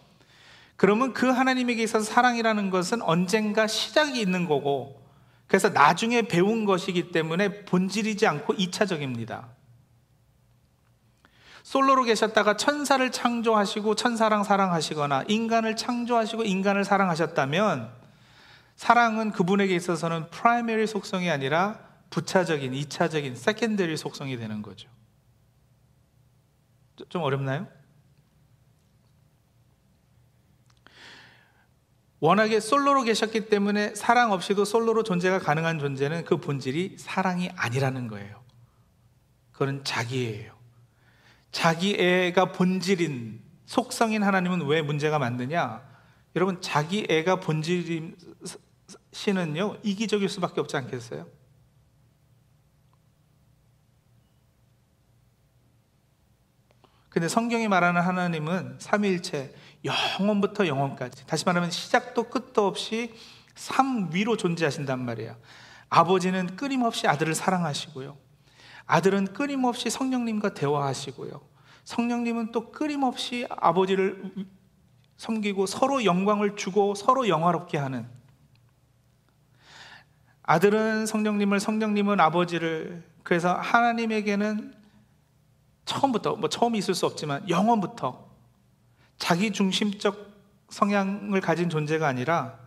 그러면 0.77 1.12
그 1.12 1.29
하나님에게 1.29 1.83
있어서 1.83 2.11
사랑이라는 2.11 2.71
것은 2.71 3.03
언젠가 3.03 3.67
시작이 3.67 4.19
있는 4.19 4.47
거고 4.47 5.03
그래서 5.49 5.69
나중에 5.69 6.23
배운 6.23 6.65
것이기 6.65 7.12
때문에 7.12 7.67
본질이지 7.67 8.27
않고 8.27 8.55
2차적입니다. 8.55 9.45
솔로로 11.62 12.05
계셨다가 12.05 12.57
천사를 12.57 13.12
창조하시고 13.12 13.97
천사랑 13.97 14.45
사랑하시거나 14.45 15.25
인간을 15.29 15.77
창조하시고 15.77 16.45
인간을 16.45 16.87
사랑하셨다면 16.87 17.91
사랑은 18.77 19.33
그분에게 19.33 19.75
있어서는 19.75 20.31
primary 20.31 20.87
속성이 20.87 21.31
아니라 21.31 21.90
부차적인, 22.11 22.73
2차적인, 22.73 23.37
secondary 23.37 23.97
속성이 23.97 24.37
되는 24.37 24.62
거죠. 24.62 24.88
좀 27.09 27.23
어렵나요? 27.23 27.69
워낙에 32.21 32.61
솔로로 32.61 33.02
계셨기 33.02 33.49
때문에 33.49 33.95
사랑 33.95 34.33
없이도 34.33 34.67
솔로로 34.67 35.02
존재가 35.02 35.38
가능한 35.38 35.79
존재는 35.79 36.25
그 36.25 36.37
본질이 36.37 36.97
사랑이 36.99 37.50
아니라는 37.57 38.09
거예요. 38.09 38.45
그건 39.52 39.83
자기애예요. 39.85 40.55
자기애가 41.52 42.52
본질인 42.52 43.43
속성인 43.64 44.23
하나님은 44.23 44.67
왜 44.67 44.83
문제가 44.83 45.19
많느냐? 45.19 45.83
여러분 46.37 46.61
자기애가 46.61 47.40
본질인 47.40 48.17
신은요 49.12 49.79
이기적일 49.83 50.29
수밖에 50.29 50.61
없지 50.61 50.76
않겠어요? 50.76 51.40
근데 57.11 57.29
성경이 57.29 57.69
말하는 57.69 58.00
하나님은 58.00 58.76
삼위일체 58.79 59.52
영원부터 59.85 60.67
영원까지 60.67 61.26
다시 61.26 61.45
말하면 61.45 61.71
시작도 61.71 62.31
끝도 62.31 62.67
없이 62.67 63.12
삶 63.57 64.11
위로 64.12 64.37
존재하신단 64.37 65.05
말이에요. 65.05 65.37
아버지는 65.88 66.57
끊임없이 66.57 67.09
아들을 67.09 67.35
사랑하시고요. 67.35 68.17
아들은 68.87 69.33
끊임없이 69.33 69.90
성령님과 69.90 70.55
대화하시고요. 70.55 71.40
성령님은 71.85 72.52
또 72.52 72.71
끊임없이 72.71 73.45
아버지를 73.50 74.33
섬기고 75.17 75.67
서로 75.67 76.05
영광을 76.05 76.55
주고 76.55 76.95
서로 76.95 77.29
영화롭게 77.29 77.76
하는 77.76 78.09
아들은 80.43 81.07
성령님을 81.07 81.61
성령님은 81.61 82.21
아버지를 82.21 83.05
그래서 83.23 83.52
하나님에게는 83.54 84.79
처음부터 85.91 86.37
뭐 86.37 86.49
처음이 86.49 86.79
있을 86.79 86.95
수 86.95 87.05
없지만 87.07 87.49
영원부터 87.49 88.31
자기 89.19 89.50
중심적 89.50 90.31
성향을 90.69 91.41
가진 91.41 91.69
존재가 91.69 92.07
아니라 92.07 92.59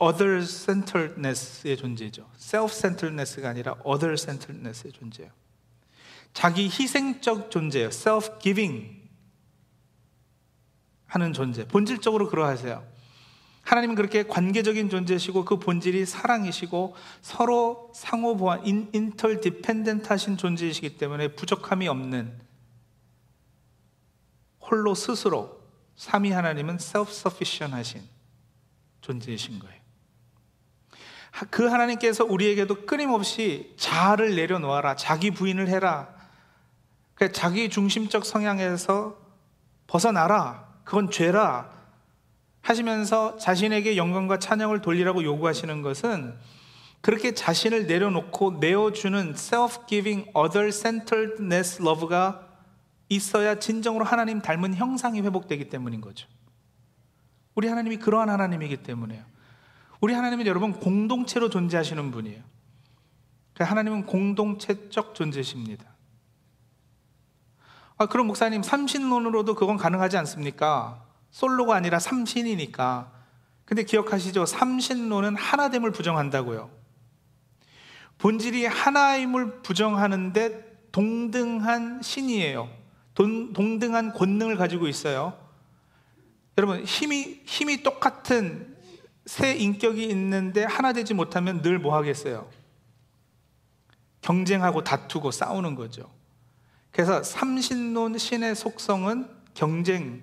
other 0.00 0.44
centeredness의 0.44 1.76
존재죠. 1.76 2.30
self 2.36 2.72
centeredness가 2.72 3.48
아니라 3.48 3.74
other 3.84 4.16
centeredness의 4.16 4.92
존재예요. 4.92 5.32
자기 6.32 6.66
희생적 6.66 7.50
존재예요. 7.50 7.88
self 7.88 8.38
giving 8.38 9.08
하는 11.06 11.32
존재. 11.32 11.66
본질적으로 11.66 12.28
그러하세요. 12.28 12.86
하나님은 13.66 13.96
그렇게 13.96 14.22
관계적인 14.22 14.88
존재시고 14.88 15.44
그 15.44 15.58
본질이 15.58 16.06
사랑이시고 16.06 16.94
서로 17.20 17.90
상호 17.92 18.36
보완, 18.36 18.64
interdependent 18.64 20.06
하신 20.08 20.36
존재이시기 20.36 20.96
때문에 20.96 21.34
부족함이 21.34 21.88
없는 21.88 22.40
홀로 24.60 24.94
스스로 24.94 25.60
삼위 25.96 26.30
하나님은 26.30 26.76
self 26.76 27.10
sufficient 27.10 27.74
하신 27.74 28.02
존재이신 29.00 29.58
거예요. 29.58 29.76
그 31.50 31.66
하나님께서 31.66 32.24
우리에게도 32.24 32.86
끊임없이 32.86 33.74
자아를 33.76 34.36
내려놓아라. 34.36 34.94
자기 34.94 35.32
부인을 35.32 35.68
해라. 35.68 36.14
자기 37.32 37.68
중심적 37.68 38.24
성향에서 38.24 39.18
벗어나라. 39.88 40.72
그건 40.84 41.10
죄라. 41.10 41.75
하시면서 42.66 43.36
자신에게 43.36 43.96
영광과 43.96 44.40
찬양을 44.40 44.80
돌리라고 44.80 45.22
요구하시는 45.22 45.82
것은 45.82 46.36
그렇게 47.00 47.32
자신을 47.32 47.86
내려놓고 47.86 48.58
내어주는 48.58 49.34
self-giving, 49.34 50.32
other-centeredness 50.34 51.80
love가 51.80 52.44
있어야 53.08 53.60
진정으로 53.60 54.04
하나님 54.04 54.40
닮은 54.40 54.74
형상이 54.74 55.20
회복되기 55.20 55.68
때문인 55.68 56.00
거죠. 56.00 56.26
우리 57.54 57.68
하나님이 57.68 57.98
그러한 57.98 58.30
하나님이기 58.30 58.78
때문에요. 58.78 59.24
우리 60.00 60.12
하나님은 60.12 60.46
여러분 60.46 60.72
공동체로 60.72 61.48
존재하시는 61.48 62.10
분이에요. 62.10 62.42
하나님은 63.60 64.06
공동체적 64.06 65.14
존재십니다. 65.14 65.86
아, 67.96 68.06
그럼 68.06 68.26
목사님, 68.26 68.64
삼신론으로도 68.64 69.54
그건 69.54 69.76
가능하지 69.76 70.16
않습니까? 70.18 71.05
솔로가 71.36 71.74
아니라 71.76 71.98
삼신이니까. 71.98 73.12
근데 73.66 73.82
기억하시죠? 73.82 74.46
삼신론은 74.46 75.36
하나됨을 75.36 75.90
부정한다고요. 75.90 76.70
본질이 78.16 78.64
하나임을 78.64 79.60
부정하는데 79.60 80.88
동등한 80.92 82.00
신이에요. 82.02 82.70
동, 83.12 83.52
동등한 83.52 84.14
권능을 84.14 84.56
가지고 84.56 84.88
있어요. 84.88 85.38
여러분, 86.56 86.82
힘이, 86.84 87.42
힘이 87.44 87.82
똑같은 87.82 88.74
새 89.26 89.52
인격이 89.54 90.06
있는데 90.06 90.64
하나 90.64 90.94
되지 90.94 91.12
못하면 91.12 91.60
늘 91.60 91.78
뭐 91.78 91.94
하겠어요? 91.96 92.48
경쟁하고 94.22 94.84
다투고 94.84 95.32
싸우는 95.32 95.74
거죠. 95.74 96.10
그래서 96.92 97.22
삼신론 97.22 98.16
신의 98.16 98.56
속성은 98.56 99.28
경쟁, 99.52 100.22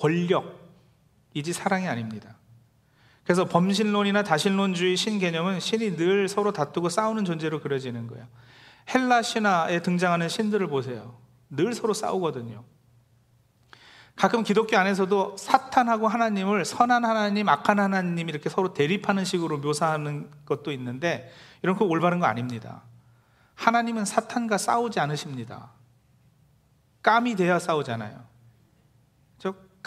권력이지 0.00 1.52
사랑이 1.52 1.88
아닙니다. 1.88 2.36
그래서 3.24 3.44
범신론이나 3.44 4.22
다신론주의 4.22 4.96
신개념은 4.96 5.60
신이 5.60 5.96
늘 5.96 6.28
서로 6.28 6.52
다투고 6.52 6.88
싸우는 6.88 7.26
존재로 7.26 7.60
그려지는 7.60 8.06
거예요. 8.06 8.26
헬라 8.94 9.22
신화에 9.22 9.82
등장하는 9.82 10.28
신들을 10.30 10.66
보세요. 10.68 11.14
늘 11.50 11.74
서로 11.74 11.92
싸우거든요. 11.92 12.64
가끔 14.16 14.42
기독교 14.42 14.76
안에서도 14.76 15.36
사탄하고 15.36 16.08
하나님을 16.08 16.64
선한 16.64 17.04
하나님, 17.04 17.48
악한 17.48 17.78
하나님 17.78 18.28
이렇게 18.28 18.48
서로 18.48 18.74
대립하는 18.74 19.24
식으로 19.24 19.58
묘사하는 19.58 20.30
것도 20.44 20.72
있는데 20.72 21.32
이런 21.62 21.76
거 21.76 21.84
올바른 21.84 22.18
거 22.18 22.26
아닙니다. 22.26 22.82
하나님은 23.54 24.04
사탄과 24.04 24.58
싸우지 24.58 24.98
않으십니다. 25.00 25.70
깜이 27.02 27.36
돼야 27.36 27.58
싸우잖아요. 27.58 28.27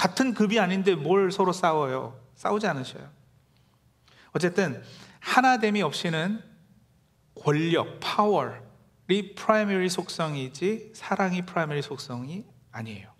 같은 0.02 0.34
급이 0.34 0.60
아닌데 0.60 0.96
뭘 0.96 1.32
서로 1.32 1.54
싸워요? 1.54 2.20
싸우지 2.34 2.66
않으셔요. 2.66 3.08
어쨌든 4.32 4.84
하나됨이 5.20 5.84
없이는 5.84 6.44
권력, 7.36 8.00
파워이 8.00 9.36
primary 9.38 9.90
속성이지 9.90 10.94
사랑이 10.96 11.46
primary 11.46 11.84
속성이 11.84 12.48
아니에요. 12.72 13.14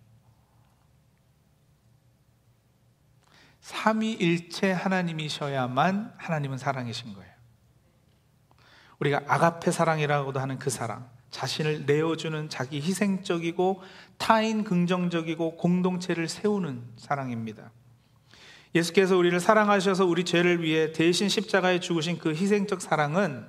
삼위일체 3.60 4.72
하나님이셔야만 4.72 6.16
하나님은 6.18 6.58
사랑이신 6.58 7.14
거예요. 7.14 7.32
우리가 8.98 9.22
아가페 9.28 9.70
사랑이라고도 9.70 10.40
하는 10.40 10.58
그 10.58 10.72
사랑, 10.72 11.08
자신을 11.32 11.86
내어주는 11.86 12.50
자기 12.50 12.82
희생적이고 12.82 13.82
타인 14.18 14.64
긍정적이고 14.64 15.58
공동체를 15.58 16.28
세우는 16.28 16.84
사랑입니다. 16.98 17.72
예수께서 18.76 19.18
우리를 19.18 19.40
사랑하셔서 19.40 20.06
우리 20.06 20.24
죄를 20.24 20.62
위해 20.62 20.92
대신 20.92 21.28
십자가에 21.28 21.80
죽으신 21.80 22.20
그 22.20 22.30
희생적 22.30 22.82
사랑은 22.82 23.46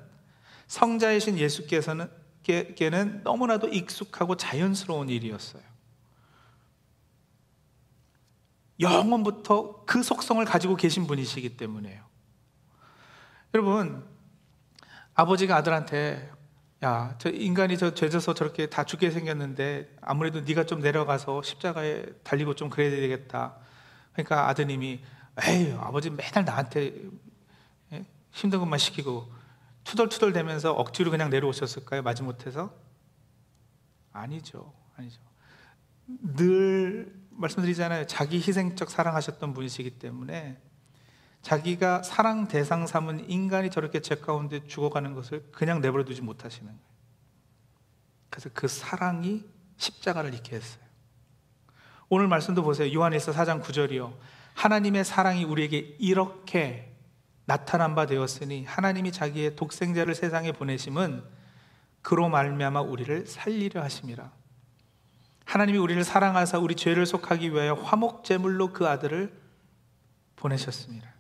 성자이신 0.67 1.39
예수께서는 1.39 2.09
너무나도 3.23 3.69
익숙하고 3.69 4.37
자연스러운 4.37 5.09
일이었어요. 5.09 5.63
영원부터 8.81 9.85
그 9.85 10.03
속성을 10.03 10.45
가지고 10.45 10.75
계신 10.77 11.07
분이시기 11.07 11.57
때문에요. 11.57 12.03
여러분, 13.55 14.05
아버지가 15.15 15.57
아들한테 15.57 16.33
야, 16.85 17.15
저 17.19 17.31
인간이 17.31 17.79
저 17.79 17.95
죄져서 17.95 18.35
저렇게 18.35 18.67
다 18.67 18.85
죽게 18.85 19.11
생겼는데 19.11 19.97
아무래도 20.01 20.41
네가 20.41 20.67
좀 20.67 20.81
내려가서 20.81 21.43
십자가에 21.43 22.07
달리고 22.25 22.55
좀 22.55 22.71
그래야 22.71 22.91
되겠다. 22.91 23.57
그러니까 24.13 24.49
아드님이 24.49 25.01
에이, 25.47 25.73
아버지 25.79 26.11
맨날 26.11 26.45
나한테 26.45 26.93
예? 27.93 28.05
힘든 28.33 28.59
것만 28.59 28.79
시키고 28.79 29.33
투덜투덜 29.85 30.33
대면서 30.33 30.73
억지로 30.73 31.11
그냥 31.11 31.31
내려오셨을까요? 31.31 32.03
마지못해서? 32.03 32.75
아니죠. 34.13 34.73
아니죠. 34.97 35.21
늘 36.07 37.15
말씀드리잖아요. 37.31 38.07
자기 38.07 38.37
희생적 38.37 38.91
사랑하셨던 38.91 39.55
분이시기 39.55 39.99
때문에 39.99 40.61
자기가 41.43 42.03
사랑 42.03 42.47
대상 42.49 42.87
삼은 42.87 43.29
인간이 43.29 43.71
저렇게 43.71 44.01
죄 44.01 44.15
가운데 44.15 44.67
죽어가는 44.67 45.15
것을 45.15 45.45
그냥 45.53 45.81
내버려 45.81 46.05
두지 46.05 46.23
못하시는 46.23 46.67
거예요. 46.67 46.93
그래서 48.31 48.49
그 48.55 48.69
사랑이 48.69 49.45
십자가를 49.77 50.33
잃게 50.33 50.57
했어요. 50.57 50.83
오늘 52.09 52.29
말씀도 52.29 52.63
보세요. 52.63 52.93
요한일서 52.93 53.33
4장 53.33 53.63
9절이요. 53.63 54.15
하나님의 54.55 55.05
사랑이 55.05 55.45
우리에게 55.45 55.97
이렇게 55.99 56.95
나타난 57.45 57.95
바 57.95 58.07
되었으니 58.07 58.65
하나님이 58.65 59.13
자기의 59.13 59.57
독생자를 59.57 60.15
세상에 60.15 60.53
보내심은 60.53 61.25
그로 62.03 62.29
말미암아 62.29 62.83
우리를 62.83 63.27
살리려 63.27 63.83
하심이라. 63.83 64.31
하나님이 65.45 65.79
우리를 65.79 66.03
사랑하사 66.05 66.59
우리 66.59 66.77
죄를 66.77 67.05
속하기 67.05 67.53
위하여 67.53 67.75
화목 67.75 68.25
제물로 68.25 68.73
그 68.73 68.87
아들을 68.87 69.33
보내셨습니다. 70.37 71.12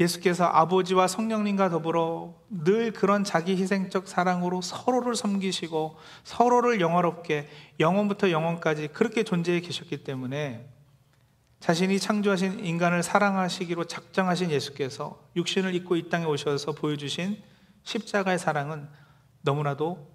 예수께서 0.00 0.44
아버지와 0.46 1.06
성령님과 1.06 1.68
더불어 1.68 2.34
늘 2.48 2.90
그런 2.90 3.22
자기 3.22 3.56
희생적 3.56 4.08
사랑으로 4.08 4.62
서로를 4.62 5.14
섬기시고 5.14 5.96
서로를 6.24 6.80
영화롭게 6.80 7.48
영원부터 7.78 8.30
영원까지 8.30 8.88
그렇게 8.88 9.22
존재해 9.22 9.60
계셨기 9.60 10.02
때문에 10.02 10.66
자신이 11.60 11.98
창조하신 12.00 12.64
인간을 12.64 13.02
사랑하시기로 13.02 13.84
작정하신 13.84 14.50
예수께서 14.50 15.22
육신을 15.36 15.74
입고 15.74 15.96
이 15.96 16.08
땅에 16.08 16.24
오셔서 16.24 16.72
보여주신 16.72 17.42
십자가의 17.82 18.38
사랑은 18.38 18.88
너무나도 19.42 20.10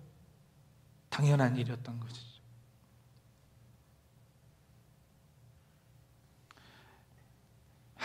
당연한 1.09 1.55
일이었던 1.57 1.99
것이죠. 1.99 2.34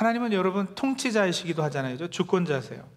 하나님은 0.01 0.33
여러분 0.33 0.75
통치자이시기도 0.75 1.63
하잖아요. 1.65 2.09
주권자세요. 2.09 2.89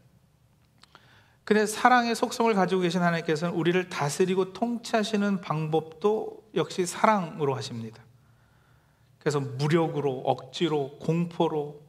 근데 1.44 1.66
사랑의 1.66 2.16
속성을 2.16 2.54
가지고 2.54 2.80
계신 2.80 3.02
하나님께서는 3.02 3.54
우리를 3.56 3.90
다스리고 3.90 4.54
통치하시는 4.54 5.42
방법도 5.42 6.52
역시 6.56 6.86
사랑으로 6.86 7.56
하십니다. 7.56 8.02
그래서 9.20 9.42
무력으로, 9.42 10.22
억지로, 10.22 10.98
공포로 11.00 11.82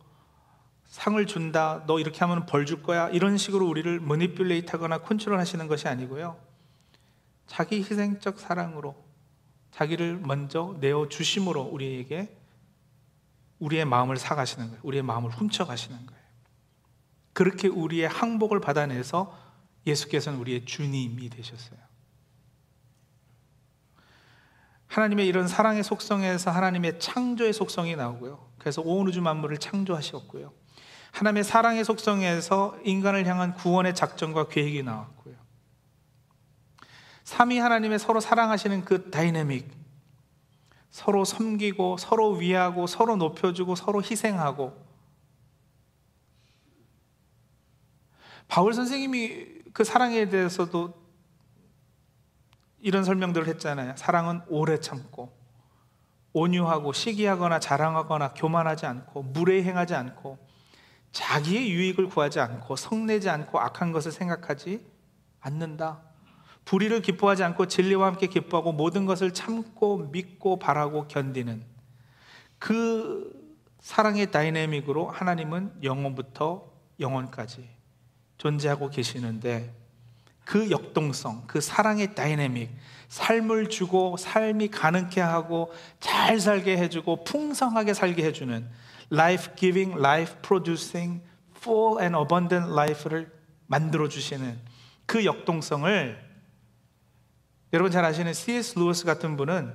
상을 0.86 1.24
준다. 1.26 1.84
너 1.86 2.00
이렇게 2.00 2.18
하면 2.18 2.44
벌 2.44 2.66
줄 2.66 2.82
거야. 2.82 3.08
이런 3.10 3.38
식으로 3.38 3.68
우리를 3.68 4.00
manipulate 4.00 4.72
하거나 4.72 4.98
컨트롤 4.98 5.38
하시는 5.38 5.68
것이 5.68 5.86
아니고요. 5.86 6.36
자기 7.46 7.76
희생적 7.76 8.40
사랑으로 8.40 8.96
자기를 9.70 10.18
먼저 10.24 10.76
내어 10.80 11.08
주심으로 11.08 11.62
우리에게 11.62 12.36
우리의 13.64 13.84
마음을 13.84 14.16
사가시는 14.16 14.68
거예요. 14.68 14.80
우리의 14.82 15.02
마음을 15.02 15.30
훔쳐 15.30 15.64
가시는 15.64 16.06
거예요. 16.06 16.22
그렇게 17.32 17.68
우리의 17.68 18.08
항복을 18.08 18.60
받아내서 18.60 19.36
예수께서는 19.86 20.38
우리의 20.38 20.66
주님이 20.66 21.30
되셨어요. 21.30 21.78
하나님의 24.86 25.26
이런 25.26 25.48
사랑의 25.48 25.82
속성에서 25.82 26.50
하나님의 26.50 27.00
창조의 27.00 27.52
속성이 27.52 27.96
나오고요. 27.96 28.48
그래서 28.58 28.82
온 28.82 29.08
우주 29.08 29.20
만물을 29.20 29.58
창조하셨고요. 29.58 30.52
하나님의 31.12 31.44
사랑의 31.44 31.84
속성에서 31.84 32.78
인간을 32.84 33.26
향한 33.26 33.54
구원의 33.54 33.94
작전과 33.94 34.48
계획이 34.48 34.82
나왔고요. 34.82 35.34
삼위 37.24 37.58
하나님의 37.58 37.98
서로 37.98 38.20
사랑하시는 38.20 38.84
그 38.84 39.10
다이내믹, 39.10 39.83
서로 40.94 41.24
섬기고, 41.24 41.96
서로 41.96 42.34
위하고, 42.34 42.86
서로 42.86 43.16
높여주고, 43.16 43.74
서로 43.74 44.00
희생하고. 44.00 44.80
바울 48.46 48.74
선생님이 48.74 49.64
그 49.72 49.82
사랑에 49.82 50.28
대해서도 50.28 50.94
이런 52.78 53.02
설명들을 53.02 53.48
했잖아요. 53.48 53.96
사랑은 53.96 54.42
오래 54.46 54.78
참고, 54.78 55.36
온유하고, 56.32 56.92
시기하거나 56.92 57.58
자랑하거나 57.58 58.34
교만하지 58.34 58.86
않고, 58.86 59.24
무례행하지 59.24 59.96
않고, 59.96 60.38
자기의 61.10 61.72
유익을 61.72 62.08
구하지 62.08 62.38
않고, 62.38 62.76
성내지 62.76 63.28
않고, 63.30 63.58
악한 63.58 63.90
것을 63.90 64.12
생각하지 64.12 64.86
않는다. 65.40 66.13
불의를 66.64 67.02
기뻐하지 67.02 67.44
않고 67.44 67.66
진리와 67.66 68.06
함께 68.06 68.26
기뻐하고 68.26 68.72
모든 68.72 69.06
것을 69.06 69.32
참고 69.32 69.98
믿고 69.98 70.58
바라고 70.58 71.06
견디는 71.08 71.64
그 72.58 73.44
사랑의 73.80 74.30
다이내믹으로 74.30 75.08
하나님은 75.10 75.82
영원부터 75.82 76.72
영원까지 77.00 77.68
존재하고 78.38 78.88
계시는데 78.88 79.74
그 80.44 80.70
역동성, 80.70 81.44
그 81.46 81.60
사랑의 81.60 82.14
다이내믹, 82.14 82.70
삶을 83.08 83.68
주고 83.68 84.16
삶이 84.16 84.68
가능케 84.68 85.20
하고 85.20 85.72
잘 86.00 86.40
살게 86.40 86.76
해주고 86.78 87.24
풍성하게 87.24 87.94
살게 87.94 88.24
해주는 88.24 88.68
life 89.12 89.54
giving, 89.56 89.98
life 89.98 90.36
producing, 90.42 91.22
full 91.56 92.00
and 92.00 92.16
abundant 92.16 92.70
life를 92.72 93.30
만들어 93.66 94.08
주시는 94.08 94.58
그 95.06 95.24
역동성을 95.24 96.23
여러분 97.74 97.90
잘 97.90 98.04
아시는 98.04 98.32
C.S. 98.32 98.78
루어스 98.78 99.04
같은 99.04 99.36
분은 99.36 99.74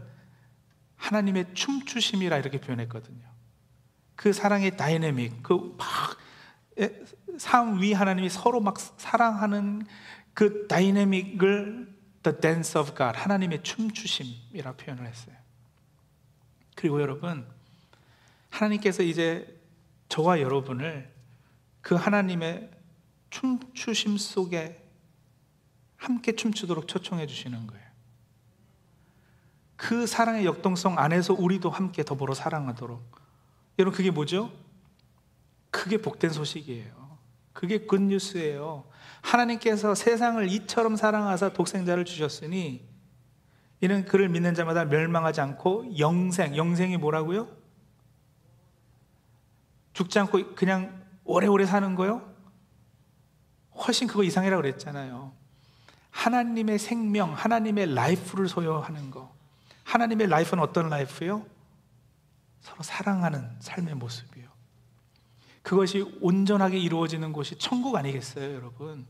하나님의 0.96 1.54
춤추심이라 1.54 2.38
이렇게 2.38 2.62
표현했거든요. 2.62 3.28
그 4.16 4.32
사랑의 4.32 4.78
다이내믹, 4.78 5.44
그막 5.44 6.18
삶위 7.38 7.92
하나님이 7.92 8.30
서로 8.30 8.62
막 8.62 8.80
사랑하는 8.80 9.86
그 10.34 10.66
다이내믹을 10.68 12.00
The 12.24 12.40
Dance 12.40 12.80
of 12.80 12.96
God, 12.96 13.20
하나님의 13.20 13.64
춤추심이라 13.64 14.78
표현을 14.78 15.06
했어요. 15.06 15.36
그리고 16.76 17.02
여러분, 17.02 17.46
하나님께서 18.50 19.04
이제 19.04 19.62
저와 20.08 20.40
여러분을 20.40 21.14
그 21.82 21.96
하나님의 21.96 22.72
춤추심 23.30 24.18
속에 24.18 24.82
함께 25.98 26.34
춤추도록 26.34 26.88
초청해 26.88 27.28
주시는 27.28 27.68
거예요. 27.68 27.89
그 29.80 30.06
사랑의 30.06 30.44
역동성 30.44 31.00
안에서 31.00 31.34
우리도 31.34 31.70
함께 31.70 32.04
더불어 32.04 32.34
사랑하도록. 32.34 33.02
여러분, 33.80 33.96
그게 33.96 34.12
뭐죠? 34.12 34.52
그게 35.72 36.02
복된 36.02 36.32
소식이에요. 36.32 37.18
그게 37.54 37.86
굿뉴스예요. 37.86 38.84
하나님께서 39.22 39.96
세상을 39.96 40.46
이처럼 40.50 40.98
사랑하사 40.98 41.54
독생자를 41.54 42.04
주셨으니 42.04 42.86
이는 43.80 44.04
그를 44.04 44.28
믿는 44.28 44.54
자마다 44.54 44.84
멸망하지 44.84 45.40
않고 45.40 45.98
영생, 45.98 46.58
영생이 46.58 46.98
뭐라고요? 46.98 47.48
죽지 49.94 50.20
않고 50.20 50.56
그냥 50.56 51.06
오래오래 51.24 51.66
사는 51.66 51.96
거요? 51.96 52.30
훨씬 53.76 54.10
그거 54.10 54.26
이상이라고 54.26 54.62
그랬잖아요. 54.62 55.32
하나님의 56.10 56.80
생명, 56.80 57.32
하나님의 57.32 57.96
life를 57.96 58.50
소유하는 58.50 59.10
거. 59.10 59.39
하나님의 59.90 60.28
life는 60.28 60.64
어떤 60.64 60.90
life요? 60.90 61.46
서로 62.62 62.84
사랑하는 62.84 63.50
삶의 63.60 63.96
모습이요. 63.96 64.48
그것이 65.64 66.18
온전하게 66.22 66.78
이루어지는 66.78 67.34
곳이 67.34 67.58
천국 67.58 67.96
아니겠어요, 67.96 68.54
여러분? 68.54 69.08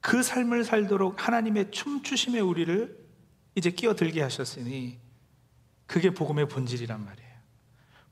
그 0.00 0.22
삶을 0.22 0.64
살도록 0.64 1.26
하나님의 1.26 1.72
춤추심에 1.72 2.38
우리를 2.38 3.04
이제 3.56 3.70
끼어들게 3.70 4.22
하셨으니 4.22 5.00
그게 5.86 6.10
복음의 6.10 6.48
본질이란 6.48 7.04
말이에요. 7.04 7.34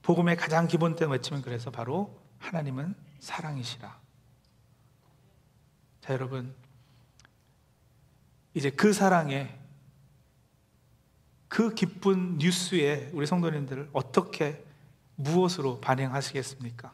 복음의 0.03 0.37
가장 0.37 0.67
기본된 0.67 1.11
외침은 1.11 1.43
그래서 1.43 1.71
바로 1.71 2.21
하나님은 2.39 2.97
사랑이시라. 3.21 4.01
자, 6.01 6.13
여러분. 6.13 6.55
이제 8.55 8.69
그 8.69 8.93
사랑에 8.93 9.62
그 11.53 11.75
기쁜 11.75 12.39
뉴스에 12.39 13.11
우리 13.13 13.27
성도님들 13.27 13.91
어떻게 13.93 14.65
무엇으로 15.17 15.81
반응하시겠습니까? 15.81 16.91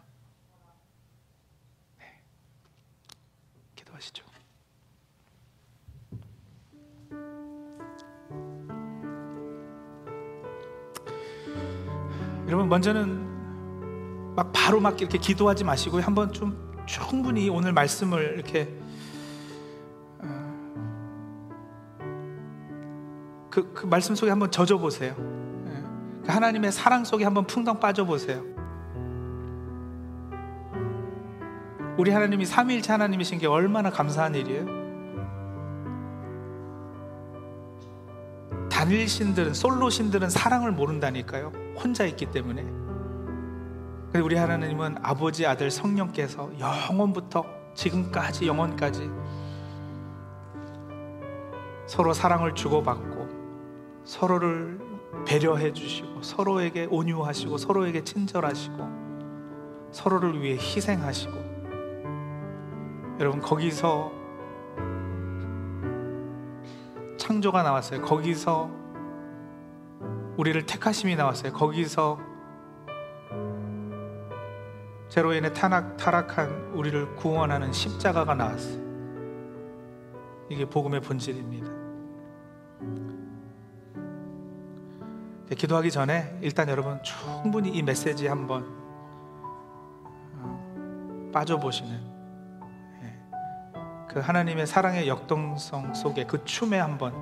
네. 2.00 2.04
기도하시죠. 3.76 4.24
여러분 12.48 12.68
먼저는 12.68 14.34
막 14.34 14.50
바로 14.52 14.80
막 14.80 15.00
이렇게 15.00 15.18
기도하지 15.18 15.62
마시고 15.62 16.00
한번 16.00 16.32
좀 16.32 16.84
충분히 16.84 17.48
오늘 17.48 17.72
말씀을 17.72 18.34
이렇게 18.34 18.76
그, 23.58 23.72
그 23.72 23.86
말씀 23.86 24.14
속에 24.14 24.30
한번 24.30 24.52
젖어 24.52 24.78
보세요. 24.78 25.14
예. 25.18 26.24
그 26.24 26.32
하나님의 26.32 26.70
사랑 26.70 27.04
속에 27.04 27.24
한번 27.24 27.44
풍덩 27.44 27.80
빠져 27.80 28.04
보세요. 28.04 28.44
우리 31.96 32.12
하나님이 32.12 32.46
삼위일체 32.46 32.92
하나님이신 32.92 33.40
게 33.40 33.48
얼마나 33.48 33.90
감사한 33.90 34.36
일이에요. 34.36 34.78
단일 38.70 39.08
신들은 39.08 39.54
솔로 39.54 39.90
신들은 39.90 40.30
사랑을 40.30 40.70
모른다니까요. 40.70 41.52
혼자 41.76 42.04
있기 42.04 42.26
때문에. 42.26 42.62
근데 42.62 44.20
우리 44.20 44.36
하나님은 44.36 44.98
아버지, 45.02 45.44
아들, 45.44 45.72
성령께서 45.72 46.52
영원부터 46.60 47.44
지금까지 47.74 48.46
영원까지 48.46 49.10
서로 51.88 52.12
사랑을 52.12 52.54
주고받고 52.54 53.17
서로를 54.08 54.80
배려해 55.26 55.74
주시고 55.74 56.22
서로에게 56.22 56.88
온유하시고 56.90 57.58
서로에게 57.58 58.04
친절하시고 58.04 59.88
서로를 59.92 60.40
위해 60.40 60.54
희생하시고 60.54 61.34
여러분 63.20 63.42
거기서 63.42 64.10
창조가 67.18 67.62
나왔어요. 67.62 68.00
거기서 68.00 68.70
우리를 70.38 70.64
택하심이 70.64 71.14
나왔어요. 71.14 71.52
거기서 71.52 72.18
제로 75.10 75.34
인해 75.34 75.52
타락, 75.52 75.98
타락한 75.98 76.72
우리를 76.72 77.14
구원하는 77.16 77.72
십자가가 77.72 78.34
나왔어요. 78.34 78.88
이게 80.48 80.64
복음의 80.64 81.02
본질입니다. 81.02 81.77
기도하기 85.56 85.90
전에 85.90 86.38
일단 86.42 86.68
여러분 86.68 87.02
충분히 87.02 87.70
이 87.70 87.82
메시지 87.82 88.26
한번 88.26 88.66
어, 90.34 91.30
빠져보시는 91.32 91.90
예, 93.02 93.18
그 94.08 94.20
하나님의 94.20 94.66
사랑의 94.66 95.08
역동성 95.08 95.94
속에 95.94 96.24
그 96.24 96.44
춤에 96.44 96.78
한번 96.78 97.14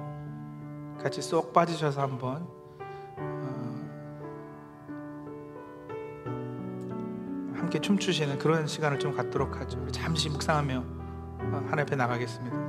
같이 1.01 1.23
쏙 1.23 1.53
빠지셔서 1.53 2.03
한번 2.03 2.49
어, 3.17 3.85
함께 7.55 7.81
춤추시는 7.81 8.39
그런 8.39 8.67
시간을 8.67 8.99
좀 8.99 9.15
갖도록 9.15 9.61
하죠. 9.61 9.87
잠시 9.93 10.29
묵상하며 10.31 10.79
어, 10.79 11.63
하나님 11.69 11.81
앞에 11.81 11.95
나가겠습니다. 11.95 12.66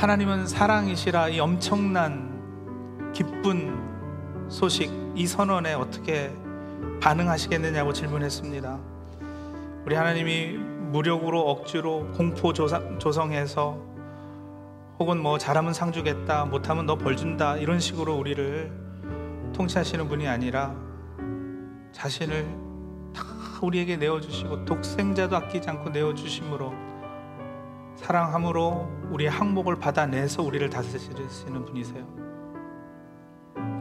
하나님은 0.00 0.46
사랑이시라 0.46 1.28
이 1.28 1.40
엄청난 1.40 3.12
기쁜 3.12 3.78
소식 4.48 4.90
이 5.14 5.26
선언에 5.26 5.74
어떻게 5.74 6.34
반응하시겠느냐고 7.02 7.92
질문했습니다. 7.92 8.78
우리 9.84 9.94
하나님이 9.94 10.56
무력으로 10.56 11.40
억지로 11.40 12.10
공포 12.12 12.54
조성해서 12.54 13.78
혹은 14.98 15.18
뭐 15.20 15.36
잘하면 15.36 15.74
상 15.74 15.92
주겠다 15.92 16.46
못하면 16.46 16.86
너 16.86 16.96
벌 16.96 17.14
준다 17.14 17.58
이런 17.58 17.78
식으로 17.78 18.16
우리를 18.16 18.72
통치하시는 19.52 20.08
분이 20.08 20.26
아니라 20.26 20.74
자신을 21.92 22.46
다 23.14 23.22
우리에게 23.60 23.98
내어주시고 23.98 24.64
독생자도 24.64 25.36
아끼지 25.36 25.68
않고 25.68 25.90
내어주심으로 25.90 26.89
사랑함으로 28.00 28.88
우리의 29.10 29.30
항목을 29.30 29.76
받아내서 29.76 30.42
우리를 30.42 30.68
다스리시는 30.70 31.66
분이세요. 31.66 32.06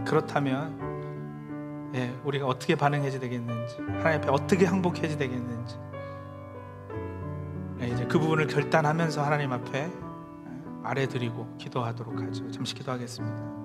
그렇다면 0.06 1.92
예, 1.96 2.14
우리가 2.24 2.46
어떻게 2.46 2.76
반응해야 2.76 3.20
되겠는지 3.20 3.78
하나님 3.80 4.22
앞에 4.22 4.30
어떻게 4.30 4.66
항복해야 4.66 5.18
되겠는지 5.18 5.80
예, 7.82 7.88
이제 7.88 8.06
그 8.06 8.20
부분을 8.20 8.48
결단하면서 8.48 9.24
하나님 9.24 9.54
앞에 9.54 9.80
예, 9.80 9.92
아래드리고 10.84 11.56
기도하도록 11.58 12.22
하죠. 12.22 12.52
잠시 12.52 12.76
기도하겠습니다. 12.76 13.59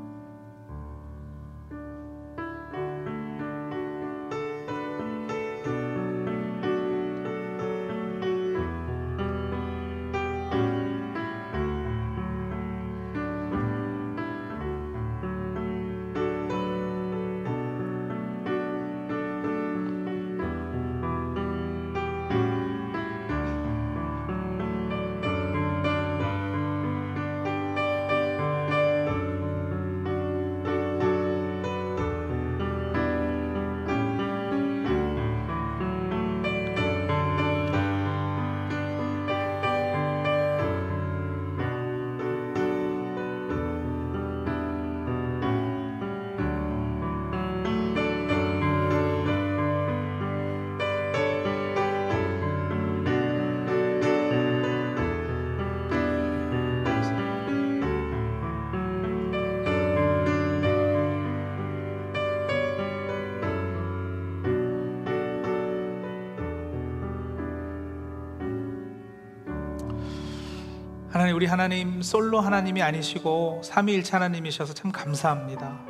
하나님 71.25 71.37
우리 71.37 71.47
하나님 71.47 72.03
솔로 72.03 72.39
하나님이 72.41 72.83
아니시고 72.83 73.63
삼위일체 73.65 74.15
하나님이셔서 74.15 74.75
참 74.75 74.93
감사합니다. 74.93 75.81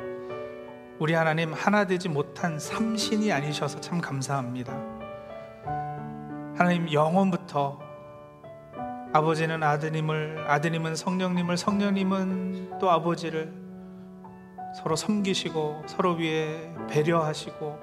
우리 1.01 1.12
하나님 1.14 1.53
하나 1.53 1.88
되지 1.88 2.09
못한 2.09 2.61
삼신이 2.61 3.33
아니셔서 3.33 3.81
참 3.81 4.01
감사합니다. 4.01 4.73
하나님 6.57 6.92
영원부터 6.92 7.81
아버지는 9.12 9.61
아드님을 9.64 10.44
아드님은 10.47 10.94
성령님을 10.94 11.57
성령님은 11.57 12.79
또 12.79 12.92
아버지를 12.92 13.53
서로 14.77 14.94
섬기시고 14.94 15.83
서로 15.87 16.12
위에 16.12 16.73
배려하시고 16.88 17.81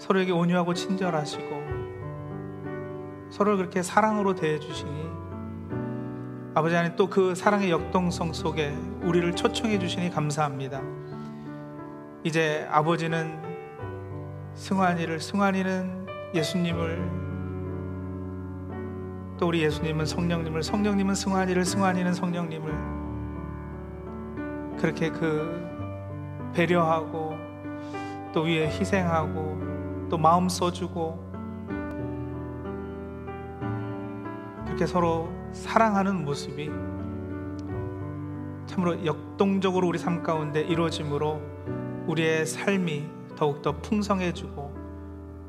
서로에게 0.00 0.32
온유하고 0.32 0.74
친절하시고 0.74 1.62
서로를 3.30 3.58
그렇게 3.58 3.84
사랑으로 3.84 4.34
대해 4.34 4.58
주시니 4.58 5.27
아버지 6.58 6.74
하나님 6.74 6.96
또 6.96 7.08
그 7.08 7.36
사랑의 7.36 7.70
역동성 7.70 8.32
속에 8.32 8.74
우리를 9.02 9.36
초청해 9.36 9.78
주시니 9.78 10.10
감사합니다. 10.10 10.82
이제 12.24 12.66
아버지는 12.68 13.40
승환이를 14.54 15.20
승환이는 15.20 16.06
예수님을 16.34 17.10
또 19.38 19.46
우리 19.46 19.62
예수님은 19.62 20.04
성령님을 20.04 20.64
성령님은 20.64 21.14
승환이를 21.14 21.64
승환이는 21.64 22.12
성령님을 22.12 22.72
그렇게 24.80 25.10
그 25.10 25.64
배려하고 26.54 27.36
또 28.32 28.42
위에 28.42 28.66
희생하고 28.66 30.08
또 30.10 30.18
마음 30.18 30.48
써주고 30.48 31.28
그렇게 34.66 34.86
서로 34.86 35.37
사랑하는 35.52 36.24
모습이 36.24 36.70
참으로 38.66 39.04
역동적으로 39.04 39.88
우리 39.88 39.98
삶 39.98 40.22
가운데 40.22 40.60
이루어짐으로 40.60 41.40
우리의 42.06 42.46
삶이 42.46 43.08
더욱더 43.36 43.80
풍성해지고 43.80 44.68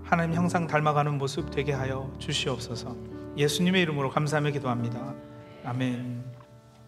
하나님 0.04 0.36
형상 0.36 0.68
닮아가는 0.68 1.18
모습 1.18 1.52
되게 1.52 1.74
하여 1.74 2.12
주시옵소서 2.18 2.96
예수님의 3.38 3.82
이름으로 3.84 4.10
감사하며 4.10 4.52
기도합니다. 4.52 5.14
아멘. 5.64 6.19